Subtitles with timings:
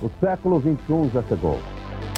[0.00, 1.58] O século XXI já chegou.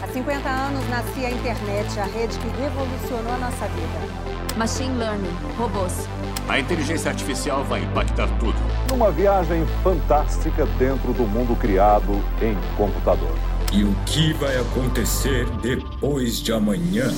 [0.03, 4.57] Há 50 anos nascia a internet, a rede que revolucionou a nossa vida.
[4.57, 6.07] Machine Learning, robôs.
[6.49, 8.59] A inteligência artificial vai impactar tudo.
[8.91, 12.13] Numa viagem fantástica dentro do mundo criado
[12.43, 13.33] em computador.
[13.73, 17.09] E o que vai acontecer depois de amanhã?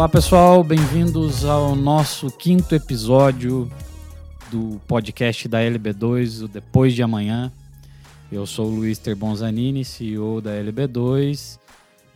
[0.00, 3.70] Olá pessoal, bem-vindos ao nosso quinto episódio
[4.50, 7.52] do podcast da LB2, o Depois de Amanhã.
[8.32, 11.58] Eu sou o Luiz Terbonzanini, CEO da LB2,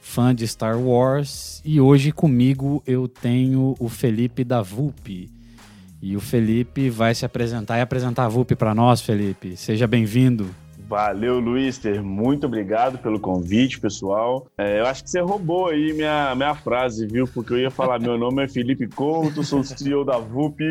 [0.00, 5.30] fã de Star Wars, e hoje comigo eu tenho o Felipe da VUP.
[6.00, 9.58] E o Felipe vai se apresentar e apresentar a VUP para nós, Felipe.
[9.58, 10.48] Seja bem-vindo.
[10.86, 12.02] Valeu, Luister.
[12.02, 14.46] Muito obrigado pelo convite, pessoal.
[14.58, 17.26] É, eu acho que você roubou aí minha, minha frase, viu?
[17.26, 20.62] Porque eu ia falar: meu nome é Felipe Couto, sou CEO da VUP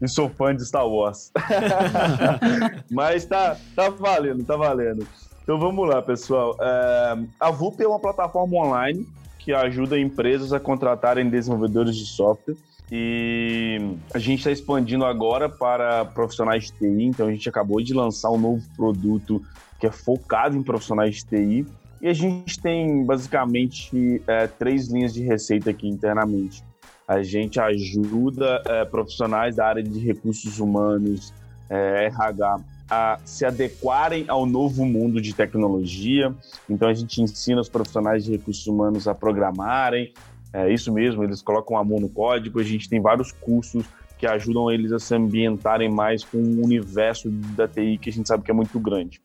[0.00, 1.32] e sou fã de Star Wars.
[2.90, 5.06] Mas tá, tá valendo, tá valendo.
[5.42, 6.56] Então vamos lá, pessoal.
[6.60, 9.06] É, a VUP é uma plataforma online
[9.38, 12.56] que ajuda empresas a contratarem desenvolvedores de software.
[12.90, 17.92] E a gente está expandindo agora para profissionais de TI, então a gente acabou de
[17.92, 19.42] lançar um novo produto
[19.80, 21.66] que é focado em profissionais de TI.
[22.00, 26.62] E a gente tem basicamente é, três linhas de receita aqui internamente.
[27.08, 31.32] A gente ajuda é, profissionais da área de recursos humanos,
[31.68, 36.34] é, RH, a se adequarem ao novo mundo de tecnologia.
[36.68, 40.12] Então a gente ensina os profissionais de recursos humanos a programarem,
[40.56, 43.84] é isso mesmo, eles colocam a mão no código, a gente tem vários cursos
[44.16, 48.26] que ajudam eles a se ambientarem mais com o universo da TI, que a gente
[48.26, 49.20] sabe que é muito grande.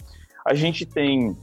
[0.46, 1.38] A gente tem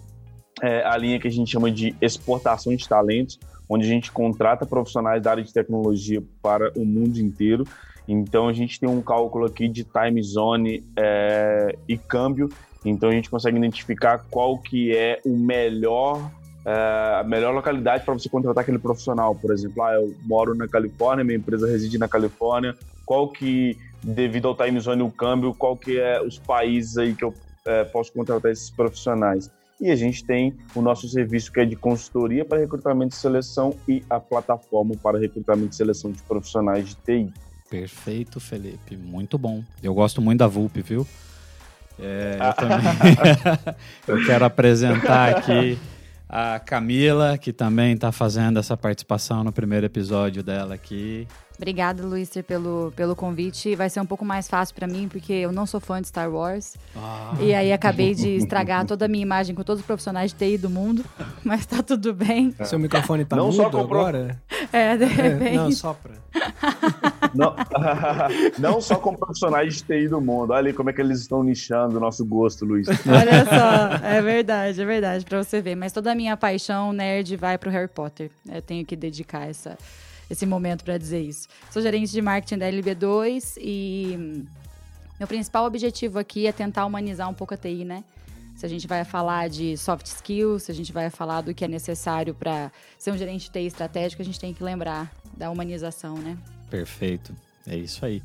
[0.62, 4.66] é, a linha que a gente chama de exportação de talentos, onde a gente contrata
[4.66, 7.64] profissionais da área de tecnologia para o mundo inteiro.
[8.06, 12.50] Então a gente tem um cálculo aqui de time zone é, e câmbio.
[12.84, 16.30] Então a gente consegue identificar qual que é o melhor
[16.64, 19.34] a melhor localidade para você contratar aquele profissional.
[19.34, 22.74] Por exemplo, ah, eu moro na Califórnia, minha empresa reside na Califórnia,
[23.06, 27.14] qual que, devido ao time zone e o câmbio, qual que é os países aí
[27.14, 29.50] que eu é, posso contratar esses profissionais.
[29.80, 33.76] E a gente tem o nosso serviço que é de consultoria para recrutamento e seleção
[33.86, 37.32] e a plataforma para recrutamento e seleção de profissionais de TI.
[37.70, 38.96] Perfeito, Felipe.
[38.96, 39.62] Muito bom.
[39.82, 41.06] Eu gosto muito da VUP, viu?
[41.98, 43.76] É, eu também.
[44.08, 45.78] eu quero apresentar aqui
[46.28, 51.26] a Camila, que também está fazendo essa participação no primeiro episódio dela aqui.
[51.56, 53.74] Obrigada, Luister, pelo, pelo convite.
[53.74, 56.30] Vai ser um pouco mais fácil para mim, porque eu não sou fã de Star
[56.30, 56.76] Wars.
[56.96, 57.34] Ah.
[57.40, 60.56] E aí acabei de estragar toda a minha imagem com todos os profissionais de TI
[60.56, 61.04] do mundo.
[61.42, 62.54] Mas tá tudo bem.
[62.64, 64.40] Seu microfone tá não mudo agora?
[64.72, 65.54] É, de repente.
[65.54, 66.12] É, não, sopra.
[67.34, 67.54] Não,
[68.58, 70.50] não só com profissionais de TI do mundo.
[70.50, 72.88] Olha ali como é que eles estão nichando o nosso gosto, Luiz.
[72.88, 75.74] Olha só, é verdade, é verdade, para você ver.
[75.74, 78.30] Mas toda a minha paixão nerd vai pro Harry Potter.
[78.50, 79.76] Eu tenho que dedicar essa,
[80.30, 81.48] esse momento para dizer isso.
[81.70, 84.44] Sou gerente de marketing da LB2 e
[85.18, 88.04] meu principal objetivo aqui é tentar humanizar um pouco a TI, né?
[88.56, 91.64] Se a gente vai falar de soft skills, se a gente vai falar do que
[91.64, 95.48] é necessário para ser um gerente de TI estratégico, a gente tem que lembrar da
[95.48, 96.36] humanização, né?
[96.70, 97.34] Perfeito.
[97.66, 98.22] É isso aí.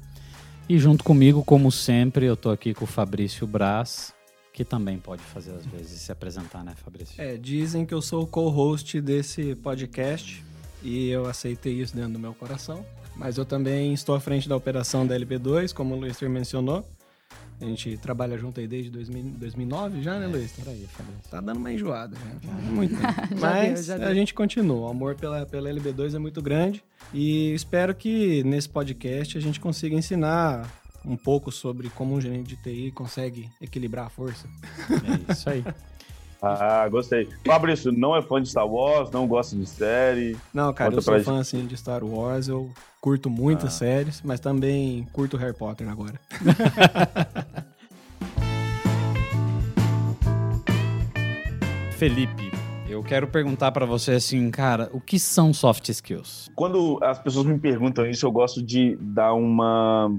[0.67, 4.13] E junto comigo, como sempre, eu tô aqui com o Fabrício Braz,
[4.53, 7.21] que também pode fazer às vezes se apresentar, né, Fabrício?
[7.21, 10.43] É, dizem que eu sou o co-host desse podcast
[10.81, 12.85] e eu aceitei isso dentro do meu coração.
[13.15, 16.85] Mas eu também estou à frente da operação da LB2, como o Luiz mencionou.
[17.61, 20.51] A gente trabalha junto aí desde 2000, 2009 já, né, é, Luiz?
[20.51, 20.87] Por aí.
[21.29, 22.15] Tá dando uma enjoada.
[22.15, 22.95] Tá muito.
[23.39, 24.87] Mas deu, a gente continua.
[24.87, 26.83] O amor pela, pela LB2 é muito grande.
[27.13, 30.69] E espero que nesse podcast a gente consiga ensinar
[31.05, 34.47] um pouco sobre como um gerente de TI consegue equilibrar a força.
[34.89, 35.63] É isso aí.
[36.45, 37.29] Ah, gostei.
[37.45, 40.35] Fabrício, não é fã de Star Wars, não gosta de série?
[40.53, 42.69] Não, cara, Conta eu sou fã assim, de Star Wars, eu
[42.99, 43.77] curto muitas ah.
[43.77, 46.19] séries, mas também curto Harry Potter agora.
[51.97, 52.51] Felipe,
[52.89, 56.51] eu quero perguntar para você assim, cara, o que são soft skills?
[56.53, 60.13] Quando as pessoas me perguntam isso, eu gosto de dar uma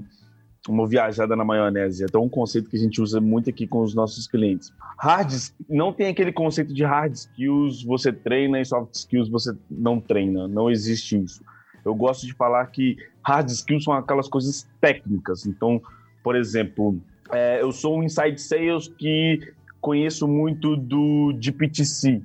[0.67, 2.05] uma viajada na maionese.
[2.11, 4.73] É um conceito que a gente usa muito aqui com os nossos clientes.
[4.99, 5.31] Hard
[5.69, 10.47] não tem aquele conceito de hard skills você treina e soft skills você não treina.
[10.47, 11.43] Não existe isso.
[11.83, 15.45] Eu gosto de falar que hard skills são aquelas coisas técnicas.
[15.45, 15.81] Então,
[16.23, 16.99] por exemplo,
[17.31, 22.21] é, eu sou um inside sales que conheço muito do DPTC,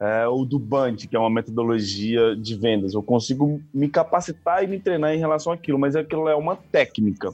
[0.00, 2.94] é, ou do Band, que é uma metodologia de vendas.
[2.94, 7.32] Eu consigo me capacitar e me treinar em relação àquilo, mas aquilo é uma técnica,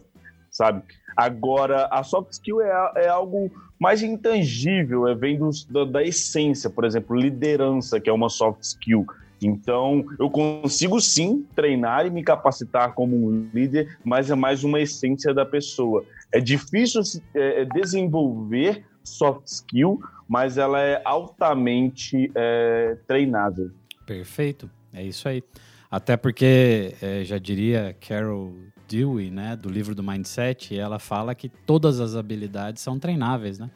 [0.61, 0.83] sabe?
[1.17, 6.69] Agora, a soft skill é, é algo mais intangível, é vem dos, da, da essência,
[6.69, 9.07] por exemplo, liderança, que é uma soft skill.
[9.43, 14.79] Então, eu consigo sim treinar e me capacitar como um líder, mas é mais uma
[14.79, 16.05] essência da pessoa.
[16.31, 17.01] É difícil
[17.35, 19.99] é, é, desenvolver soft skill,
[20.29, 23.71] mas ela é altamente é, treinável.
[24.05, 25.43] Perfeito, é isso aí.
[25.91, 28.55] Até porque, é, já diria Carol
[28.91, 33.71] Dewey, né, do livro do Mindset, ela fala que todas as habilidades são treináveis, né?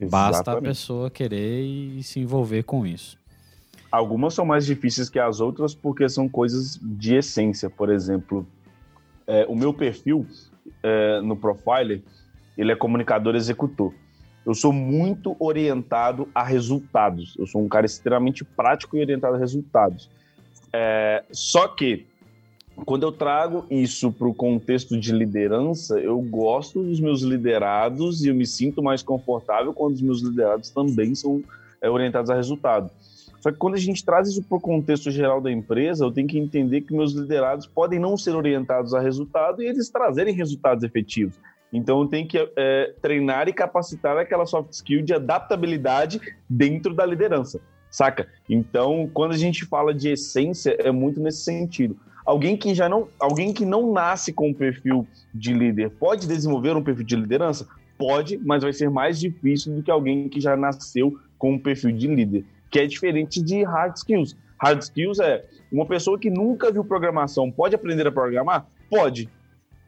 [0.00, 0.10] Exatamente.
[0.10, 3.16] Basta a pessoa querer e se envolver com isso.
[3.90, 7.70] Algumas são mais difíceis que as outras porque são coisas de essência.
[7.70, 8.44] Por exemplo,
[9.26, 10.26] é, o meu perfil
[10.82, 12.02] é, no Profiler,
[12.58, 13.94] ele é comunicador executor.
[14.44, 17.34] Eu sou muito orientado a resultados.
[17.38, 20.10] Eu sou um cara extremamente prático e orientado a resultados.
[20.72, 22.06] É, só que
[22.84, 28.28] quando eu trago isso para o contexto de liderança, eu gosto dos meus liderados e
[28.28, 31.42] eu me sinto mais confortável quando os meus liderados também são
[31.80, 32.90] é, orientados a resultado.
[33.40, 36.26] Só que quando a gente traz isso para o contexto geral da empresa, eu tenho
[36.26, 40.84] que entender que meus liderados podem não ser orientados a resultado e eles trazerem resultados
[40.84, 41.36] efetivos.
[41.72, 47.06] Então eu tenho que é, treinar e capacitar aquela soft skill de adaptabilidade dentro da
[47.06, 48.28] liderança, saca?
[48.48, 51.96] Então, quando a gente fala de essência, é muito nesse sentido.
[52.26, 56.76] Alguém que já não, alguém que não nasce com um perfil de líder pode desenvolver
[56.76, 57.68] um perfil de liderança?
[57.96, 61.92] Pode, mas vai ser mais difícil do que alguém que já nasceu com um perfil
[61.92, 64.36] de líder, que é diferente de hard skills.
[64.58, 68.66] Hard skills é uma pessoa que nunca viu programação pode aprender a programar?
[68.90, 69.30] Pode.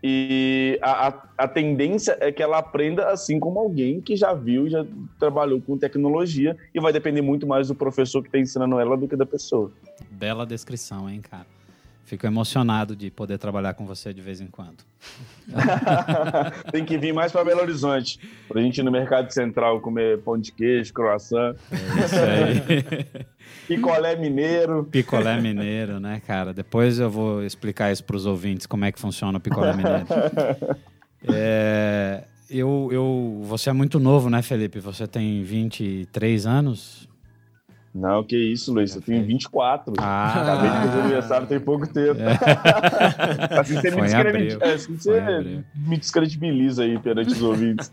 [0.00, 4.70] E a, a, a, tendência é que ela aprenda assim como alguém que já viu,
[4.70, 4.86] já
[5.18, 9.08] trabalhou com tecnologia, e vai depender muito mais do professor que está ensinando ela do
[9.08, 9.72] que da pessoa.
[10.08, 11.57] Bela descrição, hein, cara?
[12.08, 14.78] Fico emocionado de poder trabalhar com você de vez em quando.
[16.72, 18.18] Tem que vir mais para Belo Horizonte,
[18.48, 21.54] para a gente ir no Mercado Central comer pão de queijo, croissant.
[21.70, 23.26] É isso aí.
[23.68, 24.84] Picolé mineiro.
[24.84, 26.54] Picolé mineiro, né, cara?
[26.54, 30.06] Depois eu vou explicar isso para os ouvintes, como é que funciona o picolé mineiro.
[31.30, 34.78] É, eu, eu, você é muito novo, né, Felipe?
[34.78, 37.08] Você tem 23 anos?
[37.98, 38.94] Não, que isso, Luiz.
[38.94, 39.94] Eu tenho 24.
[39.98, 40.42] Ah.
[40.42, 42.20] Acabei de fazer aniversário tem pouco tempo.
[42.20, 43.58] É.
[43.58, 44.58] assim você, me, descredit...
[44.60, 47.90] É, assim você me descredibiliza aí perante os ouvintes.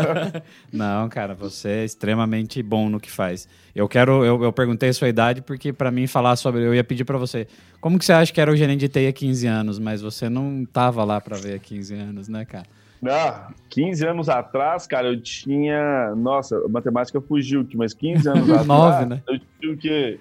[0.70, 3.48] Não, cara, você é extremamente bom no que faz.
[3.74, 6.84] Eu quero, eu, eu perguntei a sua idade porque para mim falar sobre, eu ia
[6.84, 7.46] pedir para você,
[7.80, 10.28] como que você acha que era o gerente de TI há 15 anos, mas você
[10.28, 12.66] não tava lá para ver há 15 anos, né, cara?
[13.06, 16.14] Ah, 15 anos atrás, cara, eu tinha.
[16.14, 18.66] Nossa, a matemática fugiu aqui, mas 15 anos atrás.
[18.66, 19.22] 9, né?
[19.26, 20.20] Eu tinha o quê?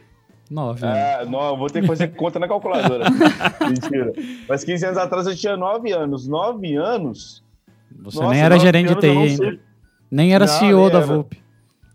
[0.49, 0.85] 9.
[0.85, 3.05] É, não, vou ter que fazer conta na calculadora.
[3.61, 4.13] Mentira.
[4.47, 6.27] Mas 15 anos atrás eu tinha 9 anos.
[6.27, 7.43] 9 anos.
[8.03, 9.59] Você Nossa, nem era gerente de TI ainda.
[10.09, 11.25] Nem era não, CEO da era.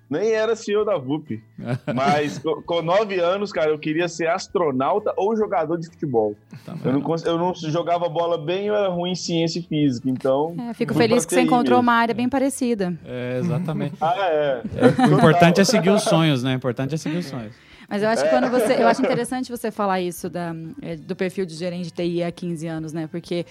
[0.09, 1.43] Nem era CEO da VUP.
[1.95, 6.35] Mas com nove anos, cara, eu queria ser astronauta ou jogador de futebol.
[6.65, 10.09] Tá eu, não, eu não jogava bola bem, eu era ruim em ciência e física,
[10.09, 10.55] então...
[10.71, 11.91] É, fico feliz que você encontrou mesmo.
[11.91, 12.95] uma área bem parecida.
[13.05, 13.95] É, exatamente.
[14.01, 14.62] ah, é.
[14.77, 15.06] é.
[15.09, 16.55] O importante é seguir os sonhos, né?
[16.55, 17.55] O importante é seguir os sonhos.
[17.89, 18.82] Mas eu acho que quando você.
[18.82, 22.32] Eu acho interessante você falar isso da, é, do perfil de gerente de TI há
[22.32, 23.06] 15 anos, né?
[23.06, 23.44] Porque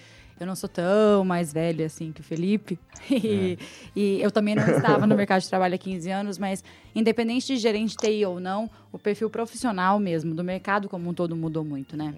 [0.43, 2.79] eu não sou tão mais velha assim que o Felipe.
[3.09, 3.65] E, é.
[3.95, 6.63] e, eu também não estava no mercado de trabalho há 15 anos, mas
[6.95, 11.35] independente de gerente TI ou não, o perfil profissional mesmo, do mercado como um todo
[11.35, 12.13] mudou muito, né?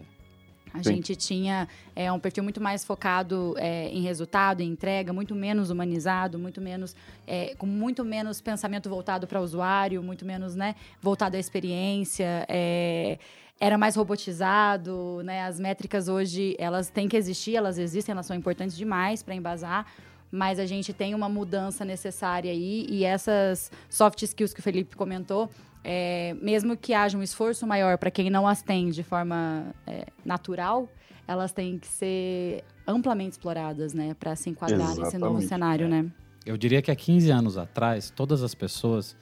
[0.76, 0.96] A Sim.
[0.96, 5.70] gente tinha é, um perfil muito mais focado é, em resultado, em entrega, muito menos
[5.70, 10.76] humanizado, muito menos é, com muito menos pensamento voltado para o usuário, muito menos né,
[11.02, 12.46] voltado à experiência.
[12.50, 13.18] É,
[13.60, 15.44] era mais robotizado, né?
[15.44, 19.86] As métricas hoje, elas têm que existir, elas existem, elas são importantes demais para embasar,
[20.32, 24.96] mas a gente tem uma mudança necessária aí e essas soft skills que o Felipe
[24.96, 25.50] comentou,
[25.84, 30.08] é, mesmo que haja um esforço maior para quem não as tem de forma é,
[30.26, 30.90] natural,
[31.28, 35.06] elas têm que ser amplamente exploradas, né, para se enquadrar Exatamente.
[35.06, 36.06] nesse novo cenário, né?
[36.46, 39.16] Eu diria que há 15 anos atrás, todas as pessoas,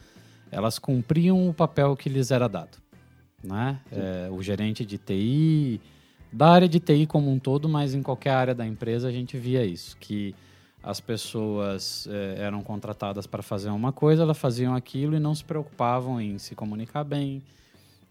[0.51, 2.82] elas cumpriam o papel que lhes era dado
[3.43, 3.79] né?
[3.91, 5.81] É, o gerente de TI,
[6.31, 9.37] da área de TI como um todo, mas em qualquer área da empresa a gente
[9.37, 10.33] via isso, que
[10.81, 15.43] as pessoas é, eram contratadas para fazer uma coisa, elas faziam aquilo e não se
[15.43, 17.41] preocupavam em se comunicar bem,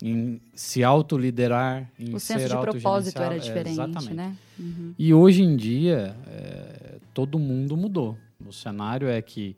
[0.02, 4.14] em se autoliderar, em o ser senso de propósito era diferente, é, exatamente.
[4.14, 4.36] né?
[4.58, 4.94] Uhum.
[4.98, 8.16] E hoje em dia é, todo mundo mudou.
[8.44, 9.54] O cenário é que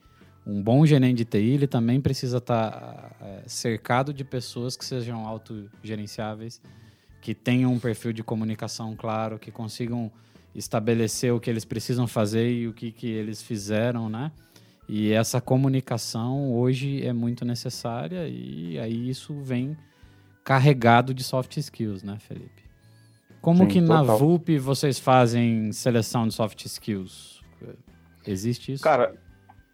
[0.46, 5.26] um bom gerente de TI ele também precisa estar é, cercado de pessoas que sejam
[5.26, 6.60] autogerenciáveis,
[7.20, 10.12] que tenham um perfil de comunicação claro, que consigam
[10.54, 14.30] estabelecer o que eles precisam fazer e o que, que eles fizeram, né?
[14.86, 19.76] E essa comunicação hoje é muito necessária e aí isso vem
[20.44, 22.64] carregado de soft skills, né, Felipe?
[23.40, 24.18] Como Sim, que na total.
[24.18, 27.42] VUP vocês fazem seleção de soft skills?
[28.26, 28.82] Existe isso?
[28.82, 29.14] Cara,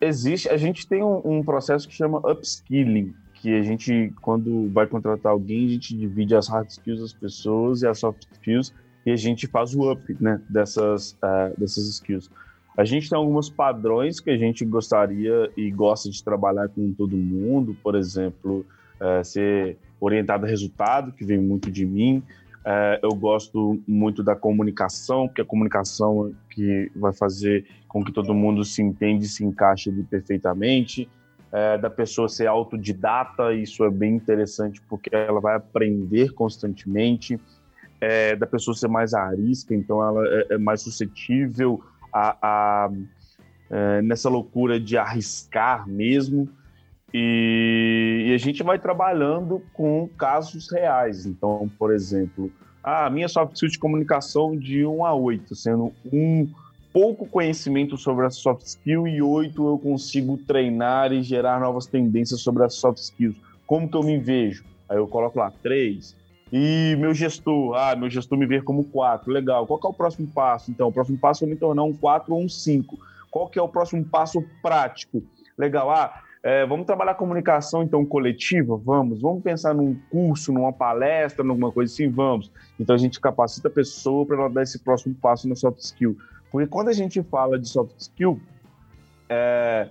[0.00, 0.48] existe.
[0.48, 5.32] A gente tem um, um processo que chama upskilling, que a gente, quando vai contratar
[5.32, 8.72] alguém, a gente divide as hard skills das pessoas e as soft skills
[9.04, 12.30] e a gente faz o up, né, dessas, eh, dessas skills.
[12.76, 17.16] A gente tem alguns padrões que a gente gostaria e gosta de trabalhar com todo
[17.16, 18.64] mundo, por exemplo,
[19.00, 22.22] eh, ser orientado a resultado, que vem muito de mim.
[22.64, 28.12] Eh, eu gosto muito da comunicação, porque a comunicação é que vai fazer com que
[28.12, 31.08] todo mundo se entenda e se encaixe perfeitamente.
[31.52, 37.38] Eh, da pessoa ser autodidata, isso é bem interessante, porque ela vai aprender constantemente.
[38.00, 42.90] Eh, da pessoa ser mais arisca, então ela é, é mais suscetível a, a
[43.70, 46.48] é, nessa loucura de arriscar mesmo.
[47.12, 51.26] E, e a gente vai trabalhando com casos reais.
[51.26, 52.50] Então, por exemplo,
[52.82, 56.48] a minha soft skill de comunicação de 1 a 8, sendo um
[56.92, 62.40] pouco conhecimento sobre a soft skill e 8 eu consigo treinar e gerar novas tendências
[62.40, 63.36] sobre as soft skills.
[63.66, 64.64] Como que eu me vejo?
[64.88, 66.16] Aí eu coloco lá 3.
[66.52, 69.66] E meu gestor, ah, meu gestor me vê como 4, legal.
[69.66, 70.70] Qual é o próximo passo?
[70.70, 72.98] Então, o próximo passo é me tornar um 4 ou um 5.
[73.30, 75.22] Qual que é o próximo passo prático?
[75.56, 78.76] Legal, ah, é, vamos trabalhar comunicação, então, coletiva?
[78.76, 79.20] Vamos.
[79.20, 82.08] Vamos pensar num curso, numa palestra, numa coisa assim?
[82.08, 82.50] Vamos.
[82.78, 86.16] Então, a gente capacita a pessoa para ela dar esse próximo passo na soft skill.
[86.50, 88.40] Porque quando a gente fala de soft skill,
[89.28, 89.88] é,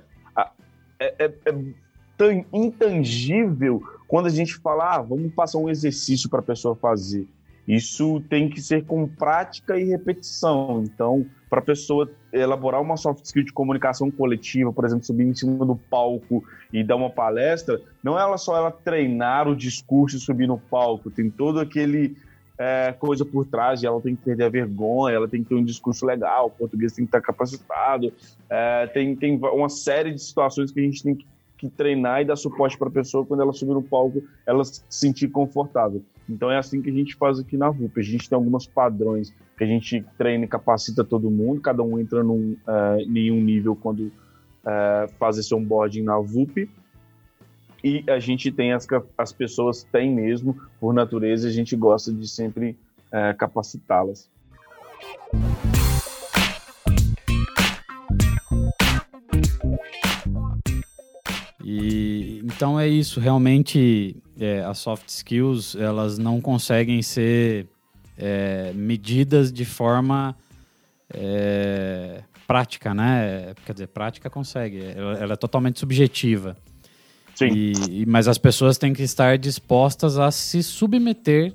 [0.99, 6.43] é, é, é intangível quando a gente fala, ah, vamos passar um exercício para a
[6.43, 7.27] pessoa fazer.
[7.69, 10.81] Isso tem que ser com prática e repetição.
[10.83, 15.35] Então, para a pessoa elaborar uma soft skill de comunicação coletiva, por exemplo, subir em
[15.35, 20.19] cima do palco e dar uma palestra, não é só ela treinar o discurso e
[20.19, 22.17] subir no palco, tem todo aquele
[22.57, 25.63] é, coisa por trás, ela tem que perder a vergonha, ela tem que ter um
[25.63, 28.11] discurso legal, o português tem que estar capacitado,
[28.49, 32.25] é, tem, tem uma série de situações que a gente tem que, que treinar e
[32.25, 36.03] dar suporte para a pessoa quando ela subir no palco, ela se sentir confortável.
[36.29, 37.99] Então é assim que a gente faz aqui na VUP.
[37.99, 41.99] A gente tem alguns padrões que a gente treina e capacita todo mundo, cada um
[41.99, 46.69] entra num, uh, em um nível quando uh, faz esse onboarding na VUP.
[47.83, 48.85] E a gente tem as,
[49.17, 54.29] as pessoas têm mesmo, por natureza, a gente gosta de sempre uh, capacitá-las.
[61.63, 67.67] E então é isso, realmente é, as soft skills elas não conseguem ser
[68.17, 70.35] é, medidas de forma
[71.13, 73.53] é, prática, né?
[73.65, 76.57] Quer dizer, prática consegue, ela, ela é totalmente subjetiva.
[77.35, 77.73] Sim.
[77.89, 81.53] E, mas as pessoas têm que estar dispostas a se submeter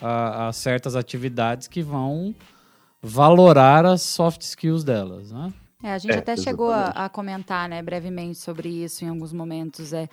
[0.00, 2.34] a, a certas atividades que vão
[3.00, 5.52] valorar as soft skills delas, né?
[5.82, 9.34] É, a gente é, até chegou a, a, comentar, né, brevemente sobre isso em alguns
[9.34, 9.92] momentos.
[9.92, 10.08] É,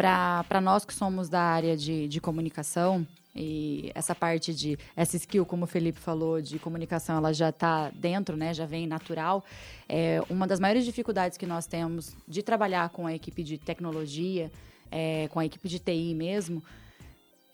[0.00, 5.44] para nós que somos da área de, de comunicação, e essa parte de essa skill,
[5.44, 8.54] como o Felipe falou, de comunicação, ela já está dentro, né?
[8.54, 9.44] Já vem natural.
[9.88, 14.50] É, uma das maiores dificuldades que nós temos de trabalhar com a equipe de tecnologia,
[14.90, 16.62] é, com a equipe de TI mesmo,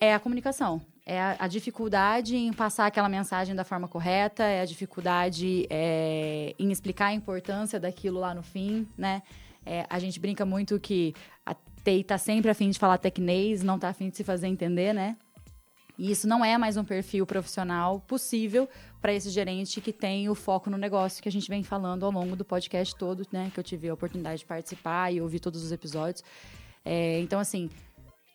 [0.01, 0.81] é a comunicação.
[1.05, 6.55] É a, a, dificuldade em passar aquela mensagem da forma correta, é a dificuldade é,
[6.59, 9.23] em explicar a importância daquilo lá no fim, né?
[9.65, 11.13] É, a gente brinca muito que
[11.45, 11.55] a
[11.87, 14.49] TI está sempre a fim de falar tecnês, não está a fim de se fazer
[14.49, 15.17] entender, né?
[15.97, 18.69] E isso não é mais um perfil profissional possível
[19.01, 22.11] para esse gerente que tem o foco no negócio que a gente vem falando ao
[22.11, 23.53] longo do podcast todo, né?
[23.55, 26.25] Que eu tive a oportunidade de participar e ouvir todos os episódios.
[26.85, 27.71] É, então, assim,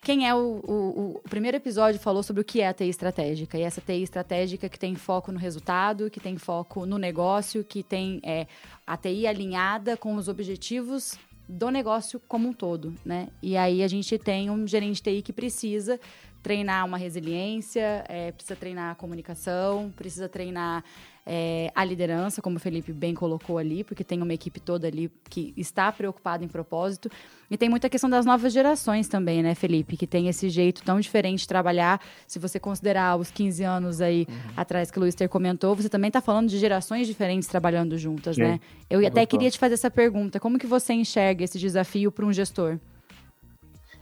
[0.02, 3.58] quem é o, o, o, primeiro episódio falou sobre o que é a TI estratégica.
[3.58, 7.84] E essa TI estratégica que tem foco no resultado, que tem foco no negócio, que
[7.84, 8.48] tem é,
[8.88, 11.20] a TI alinhada com os objetivos
[11.52, 13.28] do negócio como um todo, né?
[13.42, 16.00] E aí a gente tem um gerente TI que precisa
[16.42, 20.84] treinar uma resiliência, é, precisa treinar a comunicação, precisa treinar
[21.26, 25.12] é, a liderança, como o Felipe bem colocou ali, porque tem uma equipe toda ali
[25.30, 27.12] que está preocupada em propósito.
[27.50, 29.96] E tem muita questão das novas gerações também, né, Felipe?
[29.96, 32.02] Que tem esse jeito tão diferente de trabalhar.
[32.26, 34.36] Se você considerar os 15 anos aí uhum.
[34.58, 38.36] atrás que o Luiz ter comentou, você também está falando de gerações diferentes trabalhando juntas,
[38.36, 38.44] Sim.
[38.44, 38.60] né?
[38.90, 40.40] Eu até queria te fazer essa pergunta.
[40.40, 42.80] Como que você enxerga esse desafio para um gestor?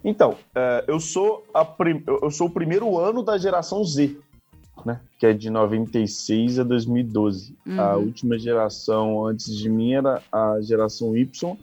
[0.04, 1.44] Então, é, eu, sou
[1.78, 2.04] prim...
[2.08, 4.18] eu sou o primeiro ano da geração Z
[4.86, 5.00] né?
[5.18, 7.56] Que é de 96 a 2012.
[7.66, 7.82] Uhum.
[7.82, 11.58] A última geração antes de mim era a geração Y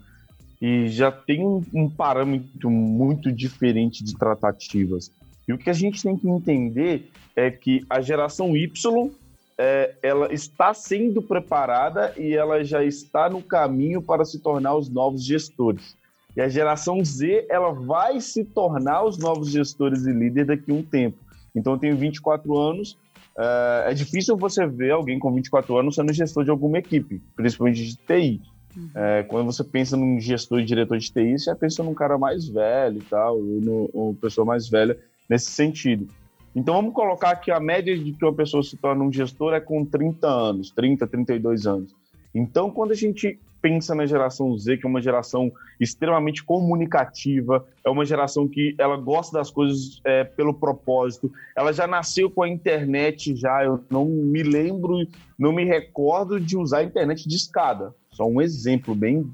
[0.61, 5.11] e já tem um, um parâmetro muito diferente de tratativas.
[5.47, 9.11] E o que a gente tem que entender é que a geração Y
[9.57, 14.89] é, ela está sendo preparada e ela já está no caminho para se tornar os
[14.89, 15.95] novos gestores.
[16.37, 20.75] E a geração Z ela vai se tornar os novos gestores e líderes daqui a
[20.75, 21.17] um tempo.
[21.53, 22.97] Então eu tenho 24 anos
[23.37, 27.85] é, é difícil você ver alguém com 24 anos sendo gestor de alguma equipe, principalmente
[27.85, 28.41] de TI.
[28.75, 28.89] Uhum.
[28.95, 32.17] É, quando você pensa num gestor e diretor de TI, você já pensa num cara
[32.17, 34.97] mais velho e tal, ou uma pessoa mais velha
[35.29, 36.07] nesse sentido.
[36.55, 39.59] Então vamos colocar que a média de que uma pessoa se torna um gestor é
[39.59, 41.95] com 30 anos, 30, 32 anos.
[42.33, 47.89] Então, quando a gente pensa na geração Z, que é uma geração extremamente comunicativa, é
[47.89, 51.31] uma geração que ela gosta das coisas é, pelo propósito.
[51.55, 53.63] Ela já nasceu com a internet já.
[53.63, 55.05] Eu não me lembro,
[55.37, 57.93] não me recordo de usar a internet de escada.
[58.11, 59.29] Só um exemplo bem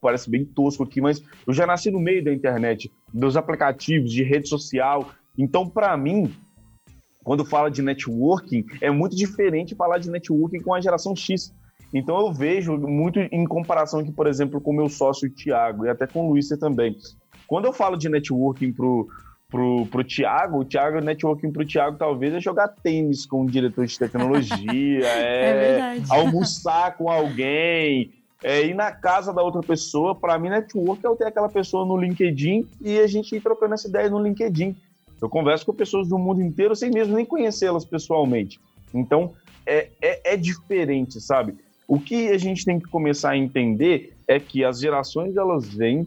[0.00, 4.22] parece bem tosco aqui, mas eu já nasci no meio da internet, dos aplicativos de
[4.22, 5.10] rede social.
[5.36, 6.34] Então, para mim,
[7.22, 11.54] quando fala de networking, é muito diferente falar de networking com a geração X
[11.92, 15.88] então eu vejo muito em comparação aqui, por exemplo, com o meu sócio Tiago e
[15.88, 16.96] até com o Luiz também.
[17.46, 19.08] Quando eu falo de networking pro,
[19.50, 23.84] pro, pro Tiago, o Thiago, networking pro Tiago talvez é jogar tênis com um diretor
[23.86, 30.14] de tecnologia, é, é almoçar com alguém, é ir na casa da outra pessoa.
[30.14, 33.74] Para mim, network é eu ter aquela pessoa no LinkedIn e a gente ir trocando
[33.74, 34.76] essa ideia no LinkedIn.
[35.20, 38.58] Eu converso com pessoas do mundo inteiro sem mesmo nem conhecê-las pessoalmente.
[38.94, 39.34] Então,
[39.66, 41.56] é, é, é diferente, sabe?
[41.90, 46.06] O que a gente tem que começar a entender é que as gerações elas vêm,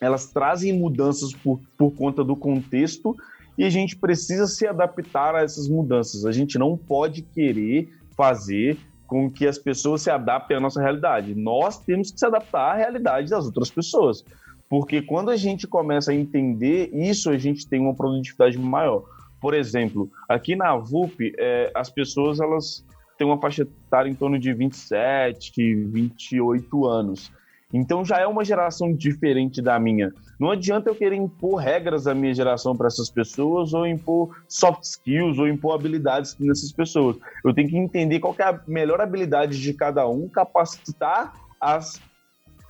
[0.00, 3.16] elas trazem mudanças por, por conta do contexto
[3.56, 6.26] e a gente precisa se adaptar a essas mudanças.
[6.26, 11.32] A gente não pode querer fazer com que as pessoas se adaptem à nossa realidade.
[11.32, 14.24] Nós temos que se adaptar à realidade das outras pessoas.
[14.68, 19.04] Porque quando a gente começa a entender isso, a gente tem uma produtividade maior.
[19.40, 22.84] Por exemplo, aqui na VUP, é, as pessoas elas
[23.16, 27.30] tem uma faixa etária em torno de 27, 28 anos.
[27.72, 30.12] Então já é uma geração diferente da minha.
[30.38, 34.84] Não adianta eu querer impor regras da minha geração para essas pessoas, ou impor soft
[34.84, 37.16] skills, ou impor habilidades nessas pessoas.
[37.44, 42.00] Eu tenho que entender qual que é a melhor habilidade de cada um, capacitar as,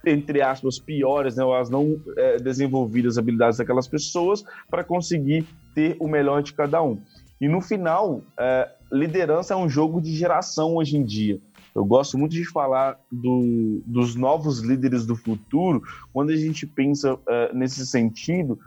[0.06, 5.96] entre aspas, piores, né, ou as não é, desenvolvidas habilidades daquelas pessoas para conseguir ter
[6.00, 6.98] o melhor de cada um.
[7.40, 11.40] E no final, é, liderança é um jogo de geração hoje em dia.
[11.74, 15.82] Eu gosto muito de falar do, dos novos líderes do futuro.
[16.12, 18.58] Quando a gente pensa é, nesse sentido,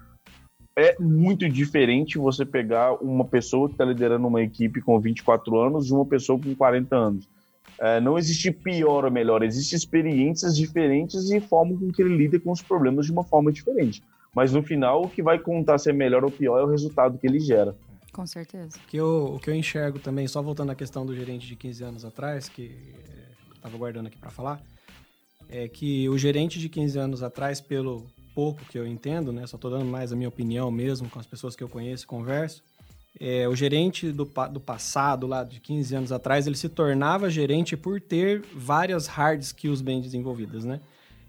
[0.75, 5.87] é muito diferente você pegar uma pessoa que está liderando uma equipe com 24 anos
[5.87, 7.29] e uma pessoa com 40 anos.
[7.79, 12.39] É, não existe pior ou melhor, existem experiências diferentes e forma com que ele lida
[12.39, 14.03] com os problemas de uma forma diferente.
[14.35, 17.17] Mas no final, o que vai contar se é melhor ou pior é o resultado
[17.17, 17.75] que ele gera.
[18.17, 18.79] Com certeza.
[18.87, 21.83] Que eu, o que eu enxergo também, só voltando à questão do gerente de 15
[21.83, 22.75] anos atrás, que
[23.53, 24.59] estava eh, guardando aqui para falar,
[25.47, 29.55] é que o gerente de 15 anos atrás, pelo pouco que eu entendo, né, só
[29.55, 32.63] estou dando mais a minha opinião mesmo com as pessoas que eu conheço e converso,
[33.19, 37.77] é, o gerente do, do passado, lá de 15 anos atrás, ele se tornava gerente
[37.77, 40.81] por ter várias hard skills bem desenvolvidas, né?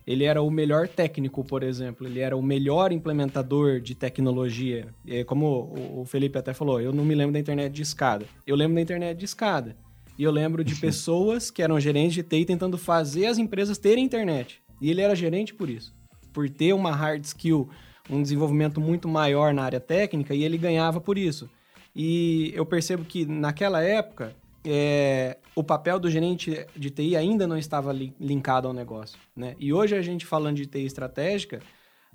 [0.08, 4.88] Ele era o melhor técnico, por exemplo, ele era o melhor implementador de tecnologia.
[5.04, 8.24] E como o Felipe até falou, eu não me lembro da internet de escada.
[8.46, 9.76] Eu lembro da internet de escada.
[10.18, 14.02] E eu lembro de pessoas que eram gerentes de TI tentando fazer as empresas terem
[14.02, 14.62] internet.
[14.80, 15.94] E ele era gerente por isso.
[16.32, 17.68] Por ter uma hard skill,
[18.08, 21.50] um desenvolvimento muito maior na área técnica, e ele ganhava por isso.
[21.94, 27.56] E eu percebo que naquela época, é, o papel do gerente de TI ainda não
[27.56, 29.18] estava li linkado ao negócio.
[29.36, 29.54] Né?
[29.58, 31.60] E hoje a gente falando de TI estratégica,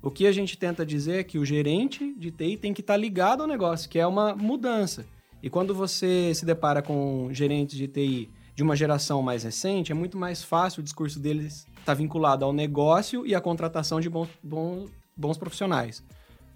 [0.02, 2.94] o que a gente tenta dizer é que o gerente de TI tem que estar
[2.94, 5.06] tá ligado ao negócio, que é uma mudança.
[5.42, 9.94] E quando você se depara com gerentes de TI de uma geração mais recente, é
[9.94, 14.08] muito mais fácil o discurso deles estar tá vinculado ao negócio e à contratação de
[14.08, 16.02] bons, bons, bons profissionais.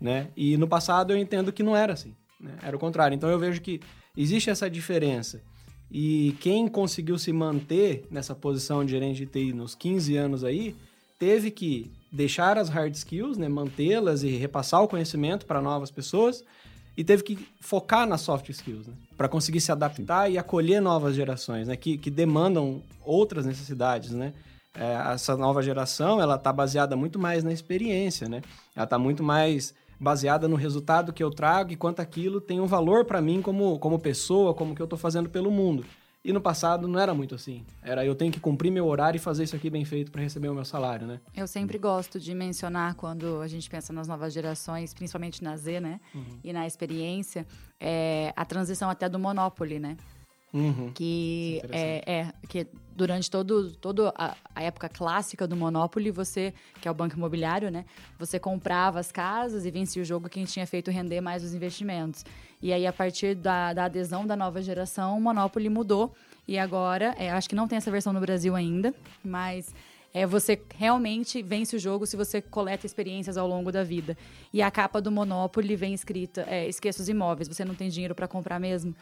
[0.01, 0.29] Né?
[0.37, 2.15] E no passado eu entendo que não era assim.
[2.41, 2.57] Né?
[2.63, 3.15] Era o contrário.
[3.15, 3.81] Então eu vejo que
[4.17, 5.43] existe essa diferença.
[5.91, 10.77] E quem conseguiu se manter nessa posição de gerente de TI nos 15 anos aí,
[11.19, 16.45] teve que deixar as hard skills, né, mantê-las e repassar o conhecimento para novas pessoas,
[16.97, 21.15] e teve que focar nas soft skills, né, para conseguir se adaptar e acolher novas
[21.15, 24.33] gerações, né, que, que demandam outras necessidades, né.
[24.75, 28.43] É, essa nova geração, ela está baseada muito mais na experiência, né,
[28.77, 32.67] ela está muito mais baseada no resultado que eu trago e quanto aquilo tem um
[32.67, 35.85] valor para mim como, como pessoa, como que eu estou fazendo pelo mundo.
[36.25, 37.65] E no passado não era muito assim.
[37.81, 40.49] Era eu tenho que cumprir meu horário e fazer isso aqui bem feito para receber
[40.49, 41.21] o meu salário, né?
[41.35, 45.81] Eu sempre gosto de mencionar quando a gente pensa nas novas gerações, principalmente na Z,
[45.81, 46.01] né?
[46.15, 46.39] Uhum.
[46.43, 47.47] E na experiência,
[47.81, 49.97] é, a transição até do Monopoly, né?
[50.53, 50.91] Uhum.
[50.95, 56.55] Que é, é, é, que durante todo, todo a, a, época clássica do Monopoly, você,
[56.81, 57.85] que é o banco imobiliário, né?
[58.19, 62.25] Você comprava as casas e vencia o jogo quem tinha feito render mais os investimentos.
[62.63, 66.15] E aí, a partir da, da adesão da nova geração, o Monopoly mudou.
[66.47, 69.73] E agora, é, acho que não tem essa versão no Brasil ainda, mas
[70.13, 74.17] é, você realmente vence o jogo se você coleta experiências ao longo da vida.
[74.53, 78.15] E a capa do Monopoly vem escrita: é, esqueça os imóveis, você não tem dinheiro
[78.15, 78.95] para comprar mesmo.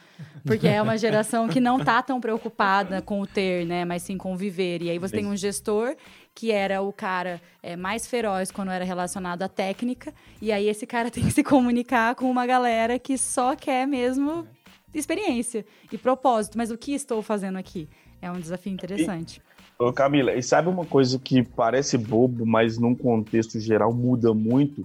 [0.45, 3.85] Porque é uma geração que não tá tão preocupada com o ter, né?
[3.85, 4.81] Mas sim com o viver.
[4.81, 5.95] E aí você tem um gestor
[6.35, 10.13] que era o cara é, mais feroz quando era relacionado à técnica.
[10.41, 14.45] E aí esse cara tem que se comunicar com uma galera que só quer mesmo
[14.93, 16.57] experiência e propósito.
[16.57, 17.87] Mas o que estou fazendo aqui?
[18.21, 19.41] É um desafio interessante.
[19.79, 24.83] Ô Camila, e sabe uma coisa que parece bobo, mas num contexto geral muda muito?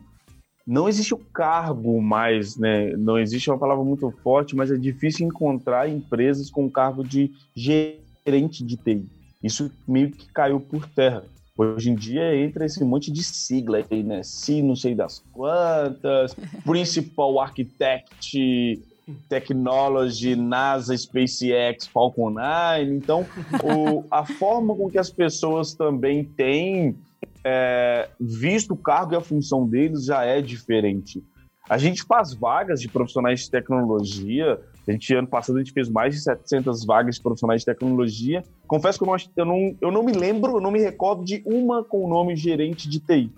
[0.66, 2.94] Não existe o cargo mais, né?
[2.96, 8.62] Não existe uma palavra muito forte, mas é difícil encontrar empresas com cargo de gerente
[8.62, 9.07] de TI.
[9.42, 11.24] Isso meio que caiu por terra.
[11.57, 14.22] Hoje em dia entra esse monte de sigla aí, né?
[14.22, 18.83] Si, não sei das quantas, Principal Architect,
[19.28, 22.94] Technology, NASA, SpaceX, Falcon 9.
[22.94, 23.26] Então,
[23.64, 26.96] o, a forma com que as pessoas também têm
[27.44, 31.22] é, visto o cargo e a função deles já é diferente.
[31.68, 34.60] A gente faz vagas de profissionais de tecnologia.
[34.86, 38.42] A gente, ano passado, a gente fez mais de 700 vagas de profissionais de tecnologia.
[38.66, 41.42] Confesso que eu não, eu não, eu não me lembro, eu não me recordo de
[41.46, 43.32] uma com o nome gerente de TI.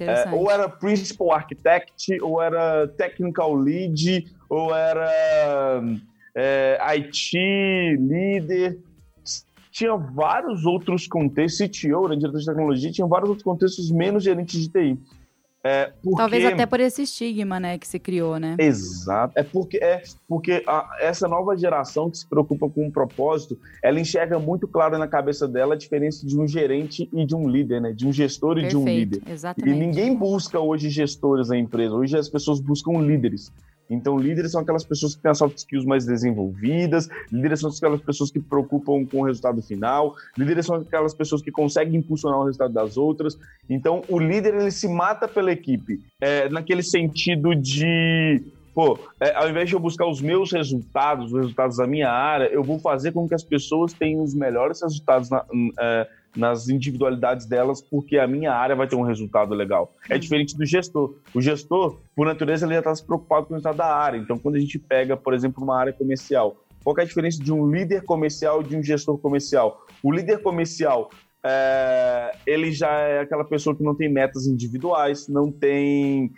[0.00, 5.82] É, ou era Principal Architect, ou era Technical Lead, ou era
[6.34, 7.36] é, IT
[7.98, 8.78] Líder.
[9.70, 14.60] Tinha vários outros contextos, CTO, né, diretor de tecnologia, tinha vários outros contextos menos gerentes
[14.60, 14.98] de TI.
[15.62, 16.16] É porque...
[16.16, 18.56] Talvez até por esse estigma, né, que se criou, né?
[18.58, 19.32] Exato.
[19.36, 24.00] É porque, é porque a, essa nova geração que se preocupa com um propósito, ela
[24.00, 27.80] enxerga muito claro na cabeça dela a diferença de um gerente e de um líder,
[27.80, 27.92] né?
[27.92, 29.22] De um gestor Perfeito, e de um líder.
[29.28, 29.76] Exatamente.
[29.76, 31.94] E ninguém busca hoje gestores na empresa.
[31.94, 33.52] Hoje as pessoas buscam líderes.
[33.90, 38.00] Então, líderes são aquelas pessoas que têm as soft skills mais desenvolvidas, líderes são aquelas
[38.00, 42.44] pessoas que preocupam com o resultado final, líderes são aquelas pessoas que conseguem impulsionar o
[42.44, 43.38] resultado das outras.
[43.68, 48.42] Então, o líder ele se mata pela equipe, é, naquele sentido de
[48.78, 52.44] pô, é, ao invés de eu buscar os meus resultados, os resultados da minha área,
[52.44, 55.44] eu vou fazer com que as pessoas tenham os melhores resultados na,
[55.80, 59.94] é, nas individualidades delas, porque a minha área vai ter um resultado legal.
[60.08, 60.20] É uhum.
[60.20, 61.14] diferente do gestor.
[61.34, 64.18] O gestor, por natureza, ele já está se preocupado com o resultado da área.
[64.18, 67.52] Então, quando a gente pega, por exemplo, uma área comercial, qual é a diferença de
[67.52, 69.84] um líder comercial e de um gestor comercial?
[70.02, 71.10] O líder comercial,
[71.44, 76.32] é, ele já é aquela pessoa que não tem metas individuais, não tem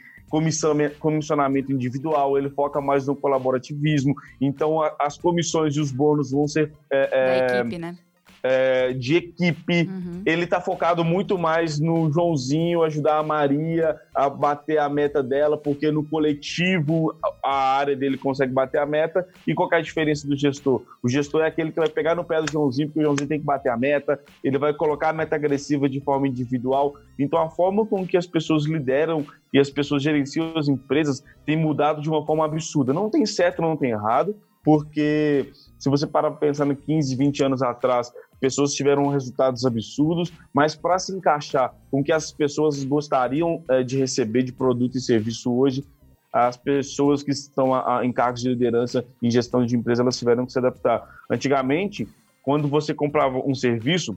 [1.01, 4.15] comissionamento individual, ele foca mais no colaborativismo.
[4.41, 6.73] Então, a, as comissões e os bônus vão ser.
[6.89, 7.99] É, da equipe, né?
[8.43, 9.89] É, de equipe.
[9.89, 10.23] Uhum.
[10.25, 15.57] Ele está focado muito mais no Joãozinho ajudar a Maria a bater a meta dela,
[15.57, 19.27] porque no coletivo a área dele consegue bater a meta.
[19.47, 20.83] E qual é a diferença do gestor?
[21.03, 23.41] O gestor é aquele que vai pegar no pé do Joãozinho, porque o Joãozinho tem
[23.41, 26.95] que bater a meta, ele vai colocar a meta agressiva de forma individual.
[27.19, 31.57] Então a forma com que as pessoas lideram e as pessoas gerenciam as empresas tem
[31.57, 32.93] mudado de uma forma absurda.
[32.93, 37.45] Não tem certo, não tem errado, porque se você parar para pensar no 15, 20
[37.45, 42.83] anos atrás, pessoas tiveram resultados absurdos, mas para se encaixar com o que as pessoas
[42.85, 45.85] gostariam é, de receber de produto e serviço hoje,
[46.33, 50.53] as pessoas que estão em cargos de liderança em gestão de empresa, elas tiveram que
[50.53, 51.09] se adaptar.
[51.29, 52.07] Antigamente,
[52.43, 54.17] quando você comprava um serviço,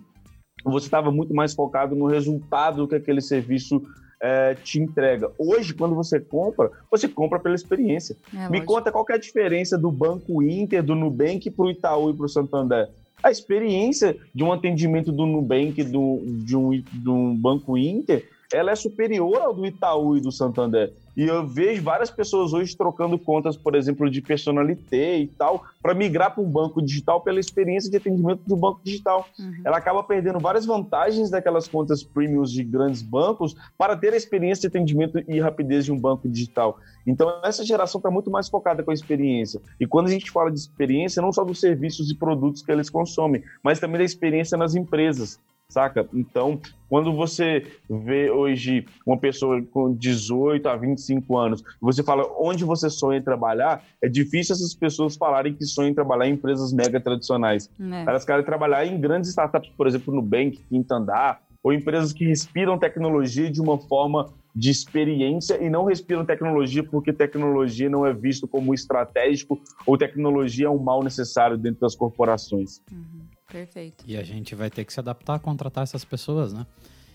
[0.63, 3.82] você estava muito mais focado no resultado que aquele serviço
[4.23, 5.29] é, te entrega.
[5.38, 8.15] Hoje, quando você compra, você compra pela experiência.
[8.33, 12.09] É, Me conta qual é a diferença do Banco Inter, do Nubank para o Itaú
[12.09, 12.89] e para o Santander
[13.21, 18.71] a experiência de um atendimento do Nubank, do, de, um, de um banco Inter, ela
[18.71, 20.93] é superior ao do Itaú e do Santander.
[21.15, 25.93] E eu vejo várias pessoas hoje trocando contas, por exemplo, de personalité e tal, para
[25.93, 29.27] migrar para um banco digital pela experiência de atendimento do banco digital.
[29.38, 29.62] Uhum.
[29.63, 34.62] Ela acaba perdendo várias vantagens daquelas contas premiums de grandes bancos para ter a experiência
[34.62, 36.79] de atendimento e rapidez de um banco digital.
[37.06, 39.62] Então, essa geração está muito mais focada com a experiência.
[39.79, 42.89] E quando a gente fala de experiência, não só dos serviços e produtos que eles
[42.89, 46.08] consomem, mas também da experiência nas empresas saca?
[46.13, 52.63] Então, quando você vê hoje uma pessoa com 18 a 25 anos, você fala onde
[52.63, 56.99] você sonha trabalhar, é difícil essas pessoas falarem que sonham em trabalhar em empresas mega
[56.99, 57.69] tradicionais.
[57.80, 58.04] É.
[58.08, 62.26] Elas querem trabalhar em grandes startups, por exemplo, no Nubank, Quinta Andar, ou empresas que
[62.26, 68.13] respiram tecnologia de uma forma de experiência e não respiram tecnologia porque tecnologia não é
[68.13, 72.82] visto como estratégico ou tecnologia é um mal necessário dentro das corporações.
[72.91, 73.22] Uhum.
[73.54, 74.04] Perfeito.
[74.08, 76.66] E a gente vai ter que se adaptar a contratar essas pessoas, né?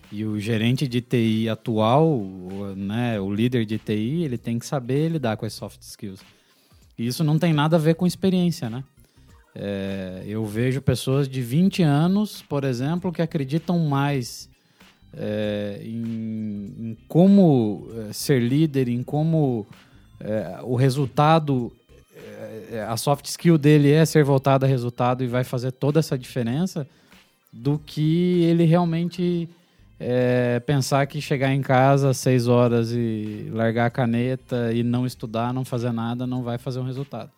[0.09, 2.19] E o gerente de TI atual,
[2.75, 6.21] né, o líder de TI, ele tem que saber lidar com as soft skills.
[6.97, 8.83] E isso não tem nada a ver com experiência, né?
[9.53, 14.49] É, eu vejo pessoas de 20 anos, por exemplo, que acreditam mais
[15.13, 19.67] é, em, em, como é, ser líder, em como
[20.19, 21.71] é, o resultado
[22.87, 26.87] a soft skill dele é ser voltado a resultado e vai fazer toda essa diferença
[27.51, 29.49] do que ele realmente
[29.99, 35.05] é, pensar que chegar em casa às seis horas e largar a caneta e não
[35.05, 37.31] estudar, não fazer nada, não vai fazer um resultado.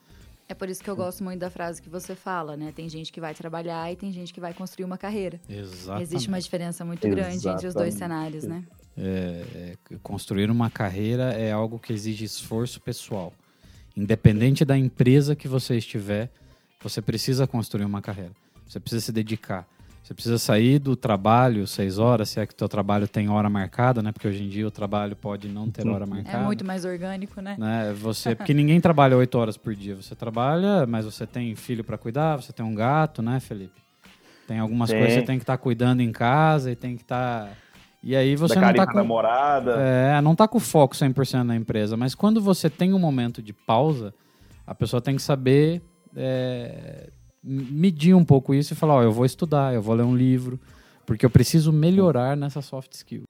[0.48, 2.74] É por isso que eu gosto muito da frase que você fala, né?
[2.76, 5.39] Tem gente que vai trabalhar e tem gente que vai construir uma carreira.
[5.48, 6.04] Exatamente.
[6.04, 7.56] Existe uma diferença muito grande Exatamente.
[7.56, 8.62] entre os dois cenários, né?
[8.98, 13.32] É, é, construir uma carreira é algo que exige esforço pessoal.
[13.95, 16.30] Independente da empresa que você estiver,
[16.82, 18.32] você precisa construir uma carreira.
[18.67, 19.67] Você precisa se dedicar.
[20.04, 23.49] Você precisa sair do trabalho seis horas, se é que o teu trabalho tem hora
[23.49, 24.12] marcada, né?
[24.12, 26.38] Porque hoje em dia o trabalho pode não ter hora marcada.
[26.38, 27.56] É muito mais orgânico, né?
[27.58, 27.93] né?
[27.93, 29.95] Você, porque ninguém trabalha oito horas por dia.
[29.95, 33.80] Você trabalha, mas você tem filho para cuidar, você tem um gato, né, Felipe?
[34.47, 34.97] Tem algumas Sim.
[34.97, 37.54] coisas que você tem que estar tá cuidando em casa e tem que estar tá
[38.04, 39.76] e aí você da não tá com namorada.
[39.78, 43.54] É, não tá com foco 100% na empresa, mas quando você tem um momento de
[43.54, 44.14] pausa,
[44.66, 45.82] a pessoa tem que saber
[46.16, 47.10] é,
[47.44, 50.60] medir um pouco isso e falar, ó, eu vou estudar, eu vou ler um livro,
[51.06, 53.24] porque eu preciso melhorar nessa soft skill.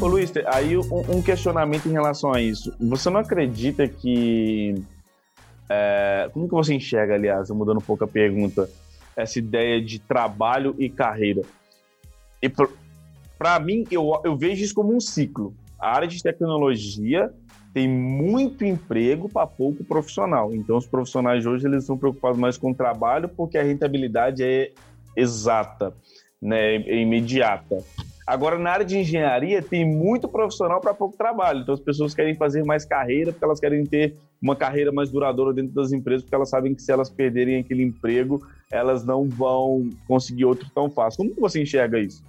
[0.00, 2.72] Ô Luiz, aí um, questionamento em relação a isso.
[2.78, 4.76] Você não acredita que.
[5.68, 8.70] É, como que você enxerga, aliás, mudando um pouco a pergunta,
[9.16, 11.42] essa ideia de trabalho e carreira?
[12.40, 12.48] E
[13.36, 15.52] para mim, eu, eu vejo isso como um ciclo.
[15.80, 17.32] A área de tecnologia
[17.74, 20.54] tem muito emprego para pouco profissional.
[20.54, 24.70] Então, os profissionais hoje eles estão preocupados mais com o trabalho porque a rentabilidade é
[25.16, 25.92] exata,
[26.40, 27.78] né, é imediata.
[28.28, 31.60] Agora, na área de engenharia, tem muito profissional para pouco trabalho.
[31.60, 35.54] Então, as pessoas querem fazer mais carreira, porque elas querem ter uma carreira mais duradoura
[35.54, 39.88] dentro das empresas, porque elas sabem que se elas perderem aquele emprego, elas não vão
[40.06, 41.24] conseguir outro tão fácil.
[41.24, 42.22] Como você enxerga isso?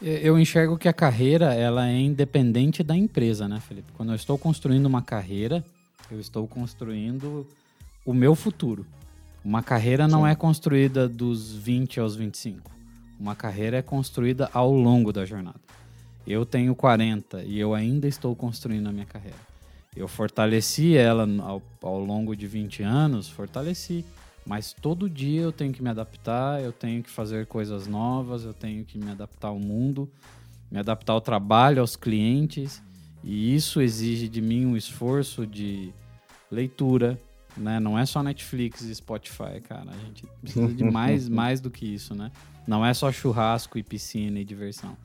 [0.00, 3.90] Eu enxergo que a carreira ela é independente da empresa, né, Felipe?
[3.96, 5.64] Quando eu estou construindo uma carreira,
[6.08, 7.44] eu estou construindo
[8.04, 8.86] o meu futuro.
[9.44, 10.30] Uma carreira não Sim.
[10.30, 12.75] é construída dos 20 aos 25.
[13.18, 15.60] Uma carreira é construída ao longo da jornada.
[16.26, 19.38] Eu tenho 40 e eu ainda estou construindo a minha carreira.
[19.96, 24.04] Eu fortaleci ela ao, ao longo de 20 anos, fortaleci.
[24.44, 28.54] Mas todo dia eu tenho que me adaptar, eu tenho que fazer coisas novas, eu
[28.54, 30.08] tenho que me adaptar ao mundo,
[30.70, 32.82] me adaptar ao trabalho, aos clientes.
[33.24, 35.92] E isso exige de mim um esforço de
[36.50, 37.20] leitura,
[37.56, 37.80] né?
[37.80, 39.90] Não é só Netflix e Spotify, cara.
[39.90, 42.30] A gente precisa de mais, mais do que isso, né?
[42.66, 44.96] Não é só churrasco e piscina e diversão.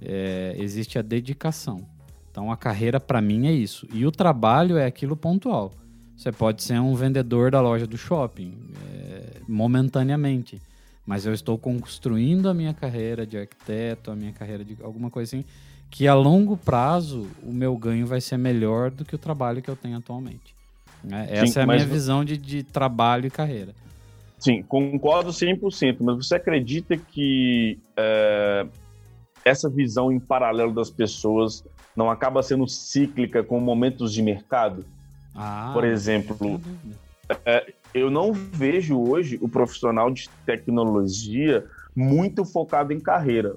[0.00, 1.86] É, existe a dedicação.
[2.30, 3.86] Então a carreira para mim é isso.
[3.92, 5.72] E o trabalho é aquilo pontual.
[6.16, 8.54] Você pode ser um vendedor da loja do shopping,
[8.92, 10.60] é, momentaneamente.
[11.06, 15.36] Mas eu estou construindo a minha carreira de arquiteto, a minha carreira de alguma coisa
[15.36, 15.44] assim,
[15.90, 19.68] que a longo prazo o meu ganho vai ser melhor do que o trabalho que
[19.68, 20.54] eu tenho atualmente.
[21.02, 21.26] Né?
[21.30, 23.74] Essa Sim, é a minha visão de, de trabalho e carreira.
[24.44, 28.66] Sim, concordo 100%, mas você acredita que é,
[29.42, 31.64] essa visão em paralelo das pessoas
[31.96, 34.84] não acaba sendo cíclica com momentos de mercado?
[35.34, 36.60] Ah, Por exemplo,
[37.46, 41.64] é, eu não vejo hoje o profissional de tecnologia
[41.96, 43.56] muito focado em carreira.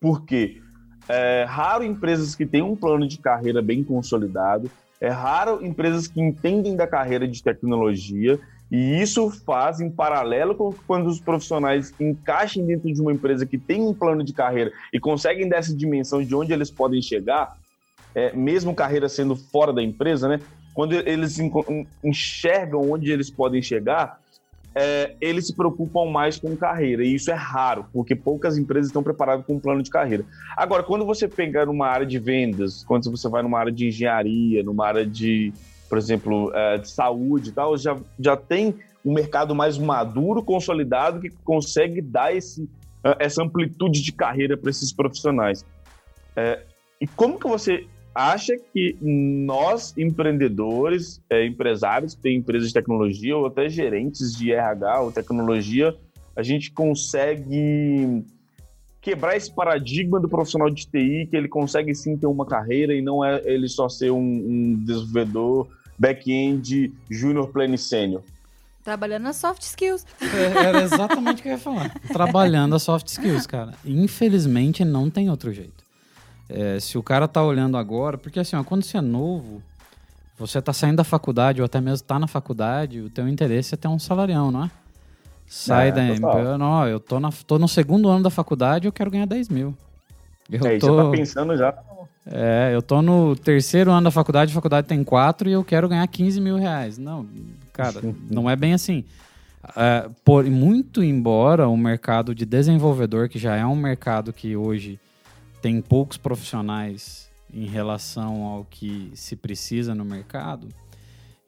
[0.00, 0.60] Por quê?
[1.08, 4.68] É raro empresas que têm um plano de carreira bem consolidado.
[5.00, 8.40] É raro empresas que entendem da carreira de tecnologia.
[8.74, 13.56] E isso faz em paralelo com quando os profissionais encaixem dentro de uma empresa que
[13.56, 17.56] tem um plano de carreira e conseguem dessa dimensão de onde eles podem chegar,
[18.16, 20.40] é, mesmo carreira sendo fora da empresa, né?
[20.74, 21.38] Quando eles
[22.02, 24.18] enxergam onde eles podem chegar,
[24.74, 29.04] é, eles se preocupam mais com carreira, e isso é raro, porque poucas empresas estão
[29.04, 30.24] preparadas com um plano de carreira.
[30.56, 34.64] Agora, quando você pega numa área de vendas, quando você vai numa área de engenharia,
[34.64, 35.52] numa área de,
[35.94, 41.20] por exemplo, é, de saúde e tal, já, já tem um mercado mais maduro, consolidado,
[41.20, 42.68] que consegue dar esse,
[43.04, 45.64] é, essa amplitude de carreira para esses profissionais.
[46.34, 46.64] É,
[47.00, 53.36] e como que você acha que nós, empreendedores, é, empresários que têm empresas de tecnologia
[53.36, 55.94] ou até gerentes de RH ou tecnologia,
[56.34, 58.24] a gente consegue
[59.04, 63.02] quebrar esse paradigma do profissional de TI, que ele consegue sim ter uma carreira e
[63.02, 68.22] não é ele só ser um, um desenvolvedor back-end júnior pleno sênior?
[68.82, 70.04] Trabalhando nas soft skills.
[70.20, 71.90] É, era exatamente o que eu ia falar.
[72.12, 73.72] Trabalhando as soft skills, cara.
[73.84, 75.82] Infelizmente, não tem outro jeito.
[76.48, 79.62] É, se o cara tá olhando agora, porque assim, ó, quando você é novo,
[80.38, 83.76] você tá saindo da faculdade ou até mesmo tá na faculdade, o teu interesse é
[83.78, 84.70] ter um salarião, não é?
[85.46, 88.88] Sai é, da eu, não, eu tô, na, tô no segundo ano da faculdade e
[88.88, 89.74] eu quero ganhar 10 mil.
[90.50, 91.72] Eu é, tô, já tá pensando já.
[92.26, 95.88] É, eu tô no terceiro ano da faculdade, a faculdade tem quatro e eu quero
[95.88, 96.96] ganhar 15 mil reais.
[96.96, 97.26] Não,
[97.72, 99.04] cara, não é bem assim.
[99.76, 104.98] É, por, muito embora o mercado de desenvolvedor, que já é um mercado que hoje
[105.60, 110.68] tem poucos profissionais em relação ao que se precisa no mercado.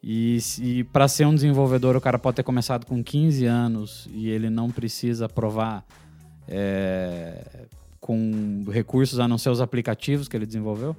[0.01, 4.29] E, e para ser um desenvolvedor, o cara pode ter começado com 15 anos e
[4.29, 5.83] ele não precisa provar
[6.47, 7.65] é,
[7.99, 10.95] com recursos a não ser os aplicativos que ele desenvolveu.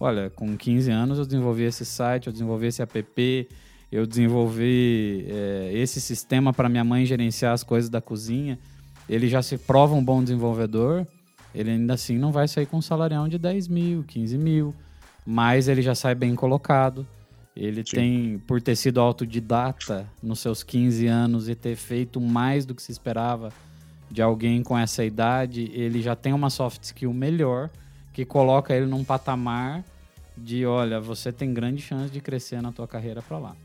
[0.00, 3.48] Olha, com 15 anos eu desenvolvi esse site, eu desenvolvi esse app,
[3.90, 8.58] eu desenvolvi é, esse sistema para minha mãe gerenciar as coisas da cozinha.
[9.08, 11.06] Ele já se prova um bom desenvolvedor
[11.54, 14.74] ele ainda assim não vai sair com um salarião de 10 mil, 15 mil,
[15.26, 17.06] mas ele já sai bem colocado.
[17.56, 17.96] Ele Sim.
[17.96, 22.82] tem, por ter sido autodidata nos seus 15 anos e ter feito mais do que
[22.82, 23.52] se esperava
[24.10, 27.70] de alguém com essa idade, ele já tem uma soft skill melhor
[28.12, 29.84] que coloca ele num patamar
[30.36, 33.56] de, olha, você tem grande chance de crescer na tua carreira para lá.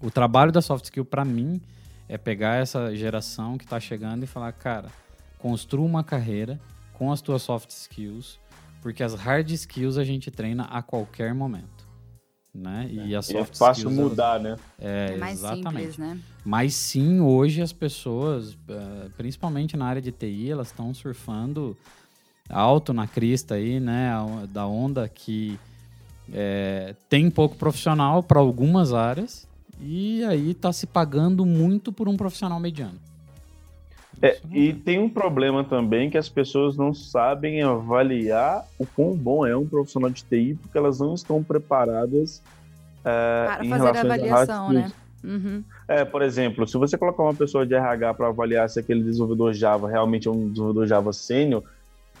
[0.00, 1.60] O trabalho da soft skill para mim
[2.08, 4.88] é pegar essa geração que está chegando e falar, cara,
[5.38, 6.60] construa uma carreira
[6.94, 8.38] com as tuas soft skills,
[8.82, 11.79] porque as hard skills a gente treina a qualquer momento.
[12.52, 12.88] Né?
[12.90, 14.58] E, é, soft é fácil skills, mudar, elas...
[14.58, 14.64] né?
[14.80, 15.92] É, é mais exatamente.
[15.92, 16.18] simples, né?
[16.44, 21.76] Mas sim, hoje as pessoas, eh, principalmente na área de TI, elas estão surfando
[22.48, 24.10] alto na crista aí, né?
[24.48, 25.58] Da onda que
[26.32, 29.48] é, tem pouco profissional para algumas áreas
[29.80, 32.98] e aí está se pagando muito por um profissional mediano.
[34.22, 39.46] É, e tem um problema também que as pessoas não sabem avaliar o quão bom
[39.46, 42.42] é um profissional de TI, porque elas não estão preparadas
[43.02, 44.92] é, para fazer a avaliação, né?
[45.22, 45.62] Uhum.
[45.86, 49.52] É, por exemplo, se você colocar uma pessoa de RH para avaliar se aquele desenvolvedor
[49.52, 51.62] Java realmente é um desenvolvedor Java sênior,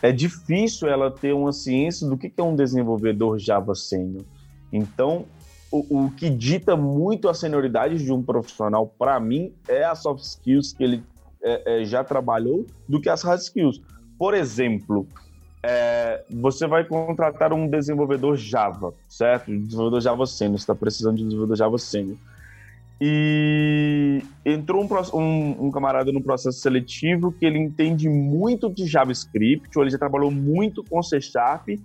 [0.02, 4.24] é difícil ela ter uma ciência do que é um desenvolvedor Java sênior.
[4.72, 5.26] Então,
[5.70, 10.24] o, o, que dita muito a senioridade de um profissional, para mim, é as soft
[10.24, 11.02] skills que ele
[11.42, 13.80] é, é, já trabalhou do que as hard skills.
[14.18, 15.06] Por exemplo,
[15.62, 19.50] é, você vai contratar um desenvolvedor Java, certo?
[19.50, 22.16] Um desenvolvedor Java Senior, você está precisando de um desenvolvedor Java Senior.
[23.02, 29.70] E entrou um, um, um, camarada no processo seletivo que ele entende muito de JavaScript,
[29.74, 31.78] ou ele já trabalhou muito com C Sharp, e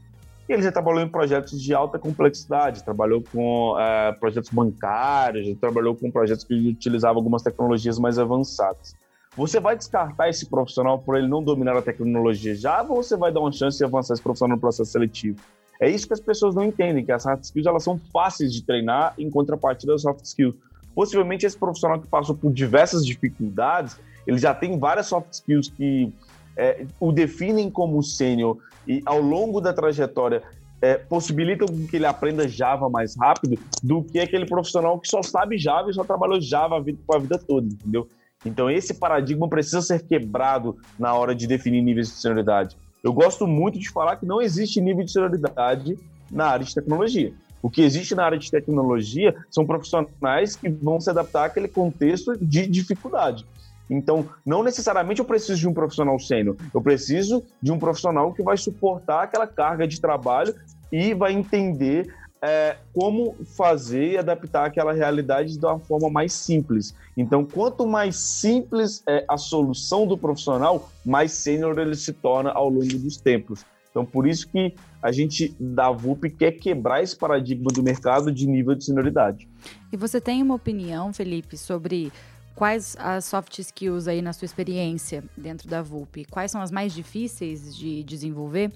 [0.50, 6.12] ele já trabalhou em projetos de alta complexidade, trabalhou com é, projetos bancários, trabalhou com
[6.12, 8.94] projetos que utilizavam algumas tecnologias mais avançadas.
[9.36, 13.34] Você vai descartar esse profissional por ele não dominar a tecnologia Java ou você vai
[13.34, 15.38] dar uma chance de avançar esse profissional no processo seletivo?
[15.82, 18.64] É isso que as pessoas não entendem, que as hard skills elas são fáceis de
[18.64, 20.56] treinar em contrapartida das soft skills.
[20.94, 26.14] Possivelmente esse profissional que passou por diversas dificuldades, ele já tem várias soft skills que
[26.56, 30.44] é, o definem como sênior e ao longo da trajetória
[30.82, 35.58] é, possibilitam que ele aprenda Java mais rápido do que aquele profissional que só sabe
[35.58, 38.08] Java e só trabalhou Java a vida, a vida toda, entendeu?
[38.46, 42.78] Então, esse paradigma precisa ser quebrado na hora de definir níveis de senioridade.
[43.04, 45.98] Eu gosto muito de falar que não existe nível de senioridade
[46.32, 47.34] na área de tecnologia.
[47.62, 52.38] O que existe na área de tecnologia são profissionais que vão se adaptar àquele contexto
[52.38, 53.46] de dificuldade.
[53.90, 58.42] Então, não necessariamente eu preciso de um profissional sênior, eu preciso de um profissional que
[58.42, 60.56] vai suportar aquela carga de trabalho
[60.92, 62.14] e vai entender
[62.46, 66.96] é, como fazer e adaptar aquela realidade de uma forma mais simples.
[67.18, 72.70] Então, quanto mais simples é a solução do profissional, mais sênior ele se torna ao
[72.70, 73.66] longo dos tempos.
[73.90, 78.46] Então, por isso que a gente da VUP quer quebrar esse paradigma do mercado de
[78.46, 79.50] nível de senioridade.
[79.92, 82.12] E você tem uma opinião, Felipe, sobre
[82.54, 86.26] quais as soft skills aí na sua experiência dentro da VUP?
[86.26, 88.72] Quais são as mais difíceis de desenvolver?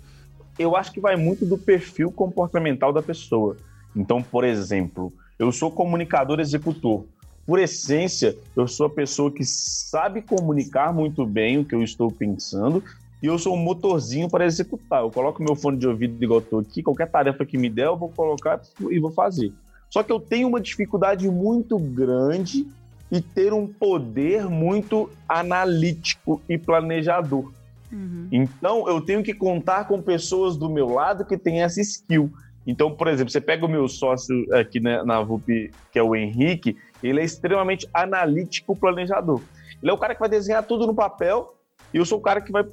[0.60, 3.56] Eu acho que vai muito do perfil comportamental da pessoa.
[3.96, 7.06] Então, por exemplo, eu sou comunicador executor.
[7.46, 12.12] Por essência, eu sou a pessoa que sabe comunicar muito bem o que eu estou
[12.12, 12.84] pensando
[13.24, 15.02] e eu sou um motorzinho para executar.
[15.02, 17.98] Eu coloco meu fone de ouvido eu estou aqui, qualquer tarefa que me der, eu
[17.98, 19.54] vou colocar e vou fazer.
[19.90, 22.68] Só que eu tenho uma dificuldade muito grande
[23.12, 27.52] e ter um poder muito analítico e planejador.
[27.92, 28.28] Uhum.
[28.32, 32.32] Então, eu tenho que contar com pessoas do meu lado que têm essa skill.
[32.66, 36.16] Então, por exemplo, você pega o meu sócio aqui né, na VUP, que é o
[36.16, 39.42] Henrique, ele é extremamente analítico planejador.
[39.82, 41.56] Ele é o cara que vai desenhar tudo no papel
[41.94, 42.66] e eu sou o cara que vai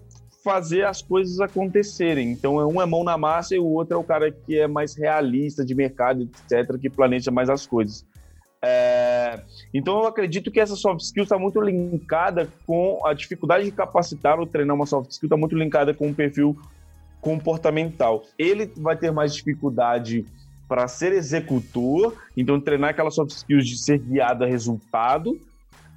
[0.44, 2.30] fazer as coisas acontecerem.
[2.30, 4.94] Então, um é mão na massa e o outro é o cara que é mais
[4.94, 8.04] realista de mercado, etc., que planeja mais as coisas.
[8.66, 9.40] É...
[9.72, 14.40] Então, eu acredito que essa soft skill está muito linkada com a dificuldade de capacitar
[14.40, 16.56] ou treinar uma soft skill, está muito linkada com o perfil
[17.20, 18.24] comportamental.
[18.38, 20.24] Ele vai ter mais dificuldade
[20.68, 25.38] para ser executor, então treinar aquelas soft skills de ser guiado a resultado,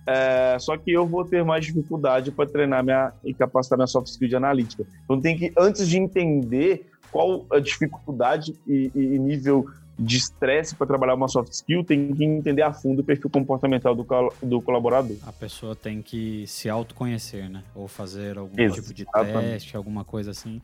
[0.05, 4.07] é, só que eu vou ter mais dificuldade para treinar minha, e capacitar minha soft
[4.07, 4.85] skill de analítica.
[5.03, 9.65] Então tem que, antes de entender qual a dificuldade e, e nível
[9.99, 13.93] de estresse para trabalhar uma soft skill, tem que entender a fundo o perfil comportamental
[13.93, 14.05] do,
[14.41, 15.17] do colaborador.
[15.25, 17.63] A pessoa tem que se autoconhecer, né?
[17.75, 18.81] Ou fazer algum Exatamente.
[18.81, 20.61] tipo de teste, alguma coisa assim,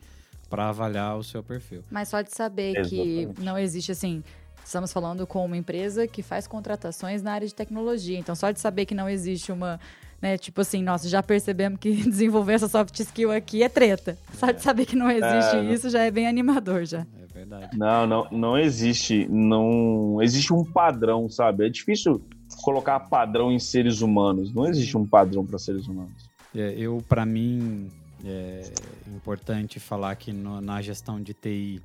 [0.50, 1.84] para avaliar o seu perfil.
[1.92, 3.34] Mas só de saber Exatamente.
[3.36, 4.24] que não existe assim
[4.66, 8.18] Estamos falando com uma empresa que faz contratações na área de tecnologia.
[8.18, 9.80] Então, só de saber que não existe uma.
[10.20, 14.18] Né, tipo assim, nossa, já percebemos que desenvolver essa soft skill aqui é treta.
[14.34, 14.60] Só de é.
[14.60, 17.06] saber que não existe é, isso já é bem animador já.
[17.46, 17.78] Verdade.
[17.78, 19.28] Não, não, não existe.
[19.30, 21.66] Não existe um padrão, sabe?
[21.66, 22.22] É difícil
[22.64, 24.54] colocar padrão em seres humanos.
[24.54, 26.30] Não existe um padrão para seres humanos.
[26.56, 27.90] É, eu, para mim,
[28.24, 28.72] é
[29.08, 31.82] importante falar que no, na gestão de TI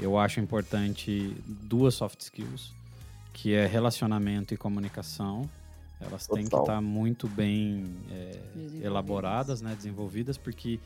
[0.00, 2.72] eu acho importante duas soft skills,
[3.32, 5.48] que é relacionamento e comunicação.
[6.00, 6.36] Elas Total.
[6.36, 8.38] têm que estar muito bem é,
[8.82, 10.78] elaboradas, né, desenvolvidas, porque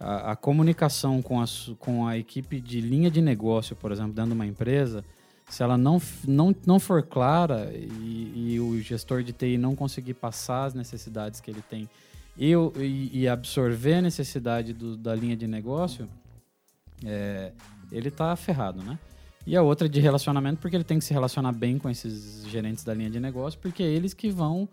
[0.00, 1.44] a, a, comunicação com a,
[1.78, 5.04] com a equipe de linha de negócio, por exemplo, dentro de uma empresa,
[5.48, 10.14] se ela não, não, não for clara e, e o gestor de TI não conseguir
[10.14, 11.88] passar as necessidades que ele tem
[12.38, 12.54] e,
[13.12, 16.08] e, absorver a necessidade do, da linha de negócio,
[17.04, 17.52] é,
[17.92, 18.98] ele tá ferrado, né?
[19.46, 22.84] E a outra de relacionamento, porque ele tem que se relacionar bem com esses gerentes
[22.84, 24.68] da linha de negócio, porque é eles que vão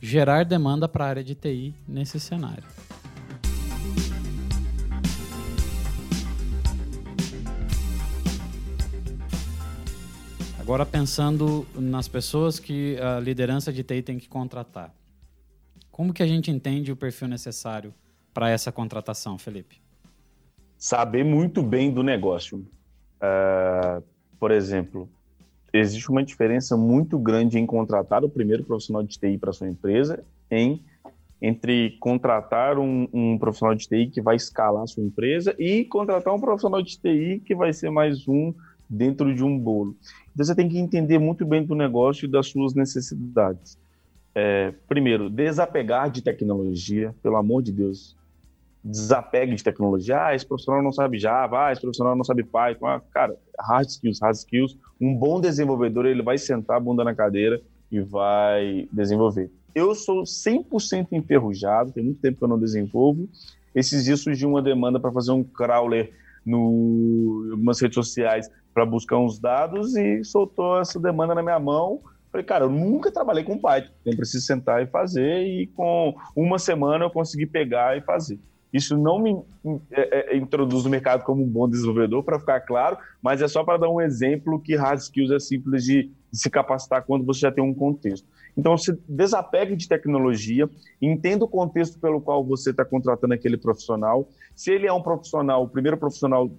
[0.00, 2.64] gerar demanda para a área de TI nesse cenário.
[10.60, 14.94] Agora pensando nas pessoas que a liderança de TI tem que contratar.
[15.90, 17.92] Como que a gente entende o perfil necessário
[18.32, 19.80] para essa contratação, Felipe?
[20.80, 22.66] saber muito bem do negócio.
[23.20, 24.02] Uh,
[24.38, 25.06] por exemplo,
[25.74, 30.24] existe uma diferença muito grande em contratar o primeiro profissional de TI para sua empresa
[30.50, 30.82] em
[31.42, 36.34] entre contratar um, um, profissional de TI que vai escalar a sua empresa e contratar
[36.34, 38.54] um profissional de TI que vai ser mais um
[38.90, 39.96] dentro de um bolo.
[40.32, 43.78] Então você tem que entender muito bem do negócio e das suas necessidades.
[44.34, 48.16] É, primeiro, desapegar de tecnologia, pelo amor de Deus
[48.82, 50.26] desapegue de tecnologia.
[50.26, 52.86] Ah, esse profissional não sabe Java, ah, esse profissional não sabe Python.
[52.86, 54.76] Ah, cara, hard skills, hard skills.
[55.00, 57.60] Um bom desenvolvedor, ele vai sentar a bunda na cadeira
[57.90, 59.50] e vai desenvolver.
[59.74, 63.28] Eu sou 100% enferrujado, tem muito tempo que eu não desenvolvo.
[63.74, 66.12] Esses dias surgiu uma demanda para fazer um crawler
[66.50, 71.58] no em algumas redes sociais para buscar uns dados e soltou essa demanda na minha
[71.58, 72.00] mão.
[72.30, 76.58] Falei, cara, eu nunca trabalhei com Python, eu preciso sentar e fazer, e com uma
[76.58, 78.38] semana eu consegui pegar e fazer.
[78.72, 79.36] Isso não me
[79.90, 83.64] é, é, introduz no mercado como um bom desenvolvedor, para ficar claro, mas é só
[83.64, 87.40] para dar um exemplo que hard skills é simples de, de, se capacitar quando você
[87.40, 88.28] já tem um contexto.
[88.56, 90.68] Então, se desapegue de tecnologia,
[91.00, 94.28] entenda o contexto pelo qual você está contratando aquele profissional.
[94.54, 96.50] Se ele é um profissional, o primeiro profissional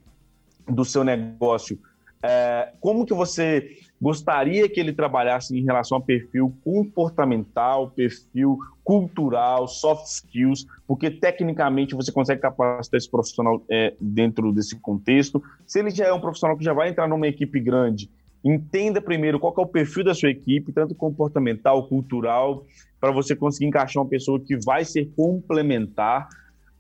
[0.68, 1.78] do seu negócio,
[2.24, 9.68] é, como que você gostaria que ele trabalhasse em relação a perfil comportamental, perfil cultural,
[9.68, 15.42] soft skills, porque tecnicamente você consegue capacitar esse profissional é, dentro desse contexto.
[15.66, 18.10] Se ele já é um profissional que já vai entrar numa equipe grande,
[18.44, 22.66] entenda primeiro qual é o perfil da sua equipe, tanto comportamental, cultural,
[23.00, 26.28] para você conseguir encaixar uma pessoa que vai ser complementar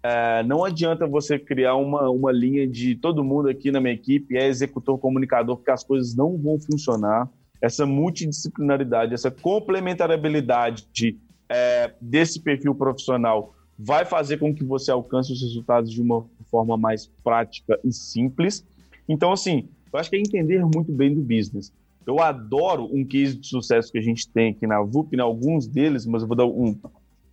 [0.04, 4.36] é, não adianta você criar uma, uma linha de todo mundo aqui na minha equipe
[4.36, 7.30] é executor comunicador, porque as coisas não vão funcionar.
[7.62, 15.32] Essa multidisciplinaridade, essa complementariedade de, é, desse perfil profissional vai fazer com que você alcance
[15.32, 18.66] os resultados de uma forma mais prática e simples.
[19.08, 21.74] Então, assim, eu acho que é entender muito bem do business.
[22.06, 25.24] Eu adoro um case de sucesso que a gente tem aqui na VUP, em né,
[25.24, 26.76] alguns deles, mas eu vou dar um,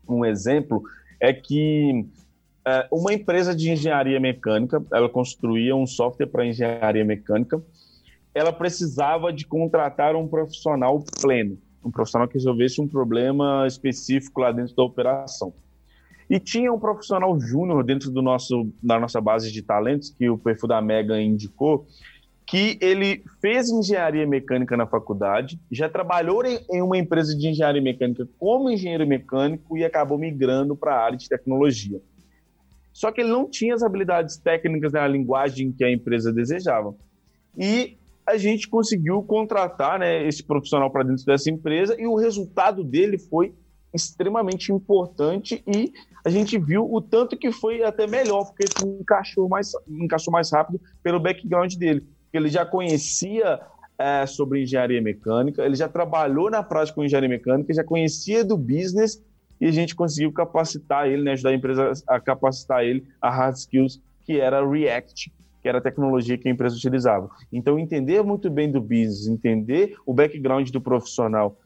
[0.08, 0.82] um exemplo,
[1.20, 2.04] é que
[2.66, 7.62] é, uma empresa de engenharia mecânica, ela construía um software para engenharia mecânica,
[8.34, 14.52] ela precisava de contratar um profissional pleno, um profissional que resolvesse um problema específico lá
[14.52, 15.52] dentro da operação.
[16.28, 20.36] E tinha um profissional júnior dentro do nosso, da nossa base de talentos, que o
[20.36, 21.86] perfil da Mega indicou,
[22.48, 28.26] que ele fez engenharia mecânica na faculdade, já trabalhou em, uma empresa de engenharia mecânica
[28.38, 32.00] como engenheiro mecânico e acabou migrando para a área de tecnologia.
[32.90, 36.94] Só que ele não tinha as habilidades técnicas na linguagem que a empresa desejava.
[37.54, 42.82] E a gente conseguiu contratar né, esse profissional para dentro dessa empresa e o resultado
[42.82, 43.54] dele foi
[43.92, 45.92] extremamente importante e
[46.24, 50.50] a gente viu o tanto que foi até melhor, porque ele encaixou mais, encaixou mais
[50.50, 52.06] rápido pelo background dele.
[52.32, 53.60] Ele já conhecia
[53.98, 58.56] é, sobre engenharia mecânica, ele já trabalhou na prática com engenharia mecânica, já conhecia do
[58.56, 59.22] business
[59.60, 63.56] e a gente conseguiu capacitar ele, né, ajudar a empresa a capacitar ele a hard
[63.56, 67.28] skills, que era React, que era a tecnologia que a empresa utilizava.
[67.52, 71.58] Então, entender muito bem do business, entender o background do profissional,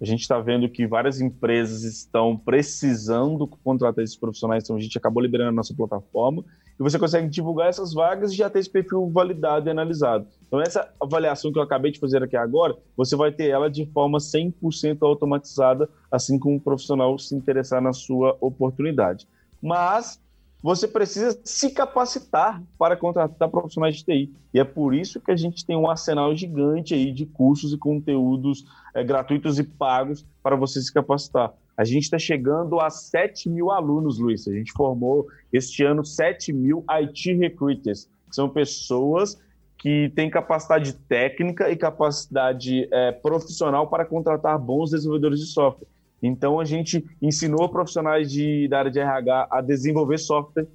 [0.00, 4.96] A gente está vendo que várias empresas estão precisando contratar esses profissionais, então a gente
[4.96, 6.42] acabou liberando a nossa plataforma
[6.80, 10.26] e você consegue divulgar essas vagas e já ter esse perfil validado e analisado.
[10.46, 13.84] Então, essa avaliação que eu acabei de fazer aqui agora, você vai ter ela de
[13.92, 19.28] forma 100% automatizada, assim como o profissional se interessar na sua oportunidade.
[19.62, 20.18] Mas
[20.62, 24.32] você precisa se capacitar para contratar profissionais de TI.
[24.54, 27.78] E é por isso que a gente tem um arsenal gigante aí de cursos e
[27.78, 28.64] conteúdos
[28.94, 31.52] é, gratuitos e pagos para você se capacitar.
[31.80, 34.46] A gente está chegando a 7 mil alunos, Luiz.
[34.46, 39.40] A gente formou este ano 7 mil IT recruiters, que são pessoas
[39.78, 45.88] que têm capacidade técnica e capacidade é, profissional para contratar bons desenvolvedores de software.
[46.22, 50.66] Então a gente ensinou profissionais de, da área de RH a desenvolver software.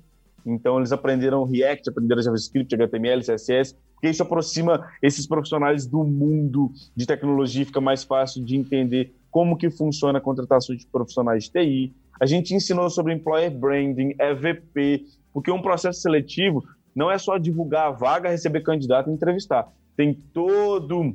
[0.44, 6.72] Então eles aprenderam React, aprenderam JavaScript, HTML, CSS, porque isso aproxima esses profissionais do mundo
[6.96, 11.52] de tecnologia, fica mais fácil de entender como que funciona a contratação de profissionais de
[11.52, 11.94] TI.
[12.22, 16.64] A gente ensinou sobre employer branding, EVP, porque um processo seletivo
[16.96, 19.68] não é só divulgar a vaga, receber candidato e entrevistar.
[19.98, 21.14] Tem todo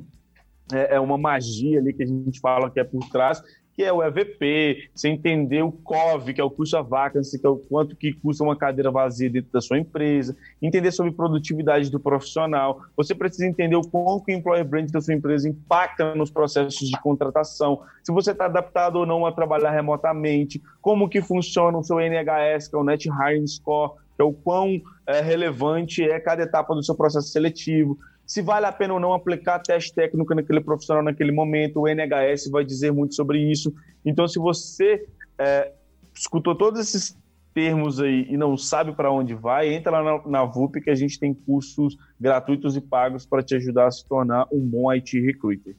[0.71, 3.41] é, é uma magia ali que a gente fala que é por trás
[3.75, 7.45] que é o EVP, você entender o COV, que é o custo a vacancy, que
[7.45, 11.89] é o quanto que custa uma cadeira vazia dentro da sua empresa, entender sobre produtividade
[11.89, 12.81] do profissional.
[12.97, 16.99] Você precisa entender o quanto o employer brand da sua empresa impacta nos processos de
[17.01, 21.99] contratação, se você está adaptado ou não a trabalhar remotamente, como que funciona o seu
[21.99, 26.43] NHS, que é o Net Hiring Score, que é o quão é, relevante é cada
[26.43, 30.61] etapa do seu processo seletivo se vale a pena ou não aplicar teste técnico naquele
[30.61, 33.73] profissional naquele momento, o NHS vai dizer muito sobre isso.
[34.05, 35.05] Então, se você
[35.37, 35.71] é,
[36.13, 37.17] escutou todos esses
[37.53, 40.95] termos aí e não sabe para onde vai, entra lá na, na VUP que a
[40.95, 45.19] gente tem cursos gratuitos e pagos para te ajudar a se tornar um bom IT
[45.19, 45.75] recruiter.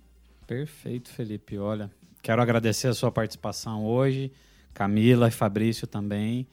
[0.47, 1.57] Perfeito, Felipe.
[1.59, 1.91] Olha,
[2.23, 4.31] quero agradecer a sua participação hoje,
[4.75, 6.47] Camila e Fabrício também.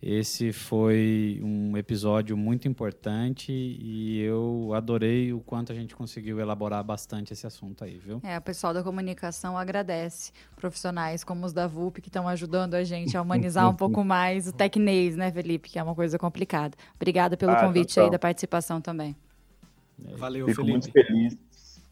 [0.00, 6.84] Esse foi um episódio muito importante e eu adorei o quanto a gente conseguiu elaborar
[6.84, 8.20] bastante esse assunto aí, viu?
[8.22, 12.84] É, o pessoal da comunicação agradece profissionais como os da VUP que estão ajudando a
[12.84, 15.68] gente a humanizar um pouco mais o tecnês, né, Felipe?
[15.68, 16.76] Que é uma coisa complicada.
[16.94, 18.04] Obrigada pelo Ah, convite total.
[18.04, 19.16] aí da participação também.
[20.16, 20.72] Valeu, Fico Felipe.
[20.78, 21.36] muito feliz.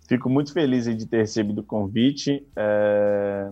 [0.09, 2.47] Fico muito feliz de ter recebido o convite.
[2.55, 3.51] É,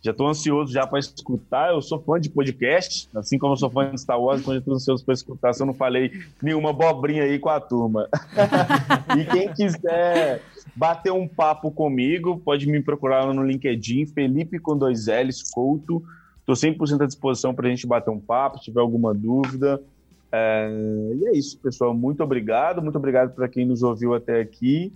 [0.00, 1.72] Já estou ansioso já para escutar.
[1.72, 4.60] Eu sou fã de podcast, assim como eu sou fã de Star Wars, então já
[4.60, 5.52] estou ansioso para escutar.
[5.52, 8.08] Se eu não falei nenhuma abobrinha aí com a turma.
[9.18, 10.42] e quem quiser
[10.76, 16.02] bater um papo comigo, pode me procurar no LinkedIn, Felipe com dois L's, Couto.
[16.40, 19.82] Estou 100% à disposição para a gente bater um papo, se tiver alguma dúvida.
[20.30, 20.70] É,
[21.16, 21.92] E é isso, pessoal.
[21.92, 22.80] Muito obrigado.
[22.80, 24.92] Muito obrigado para quem nos ouviu até aqui.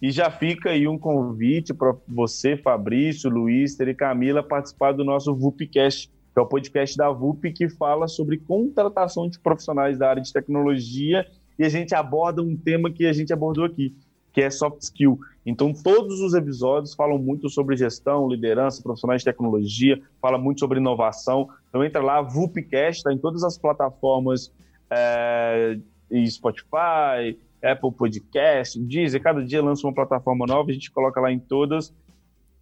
[0.00, 5.34] E já fica aí um convite para você, Fabrício, Luiz, e Camila, participar do nosso
[5.34, 10.22] VUPcast, que é o podcast da VUP que fala sobre contratação de profissionais da área
[10.22, 11.26] de tecnologia.
[11.58, 13.96] E a gente aborda um tema que a gente abordou aqui,
[14.34, 15.18] que é soft skill.
[15.46, 20.78] Então, todos os episódios falam muito sobre gestão, liderança, profissionais de tecnologia, fala muito sobre
[20.78, 21.48] inovação.
[21.70, 24.52] Então, entra lá, VUPcast, está em todas as plataformas
[24.90, 25.78] é,
[26.26, 31.38] Spotify, Apple Podcast, Deezer, cada dia lança uma plataforma nova, a gente coloca lá em
[31.38, 31.92] todas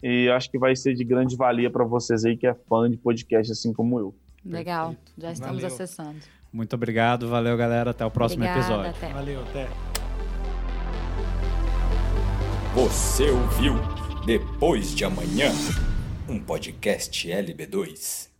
[0.02, 2.96] e acho que vai ser de grande valia para vocês aí que é fã de
[2.96, 4.14] podcast assim como eu.
[4.44, 5.74] Legal, já estamos Valeu.
[5.74, 6.18] acessando.
[6.52, 8.90] Muito obrigado, valeu galera, até o próximo Obrigada, episódio.
[8.90, 9.12] até.
[9.12, 9.68] Valeu, até.
[12.74, 13.74] Você ouviu
[14.26, 15.50] Depois de Amanhã,
[16.28, 18.33] um podcast LB2.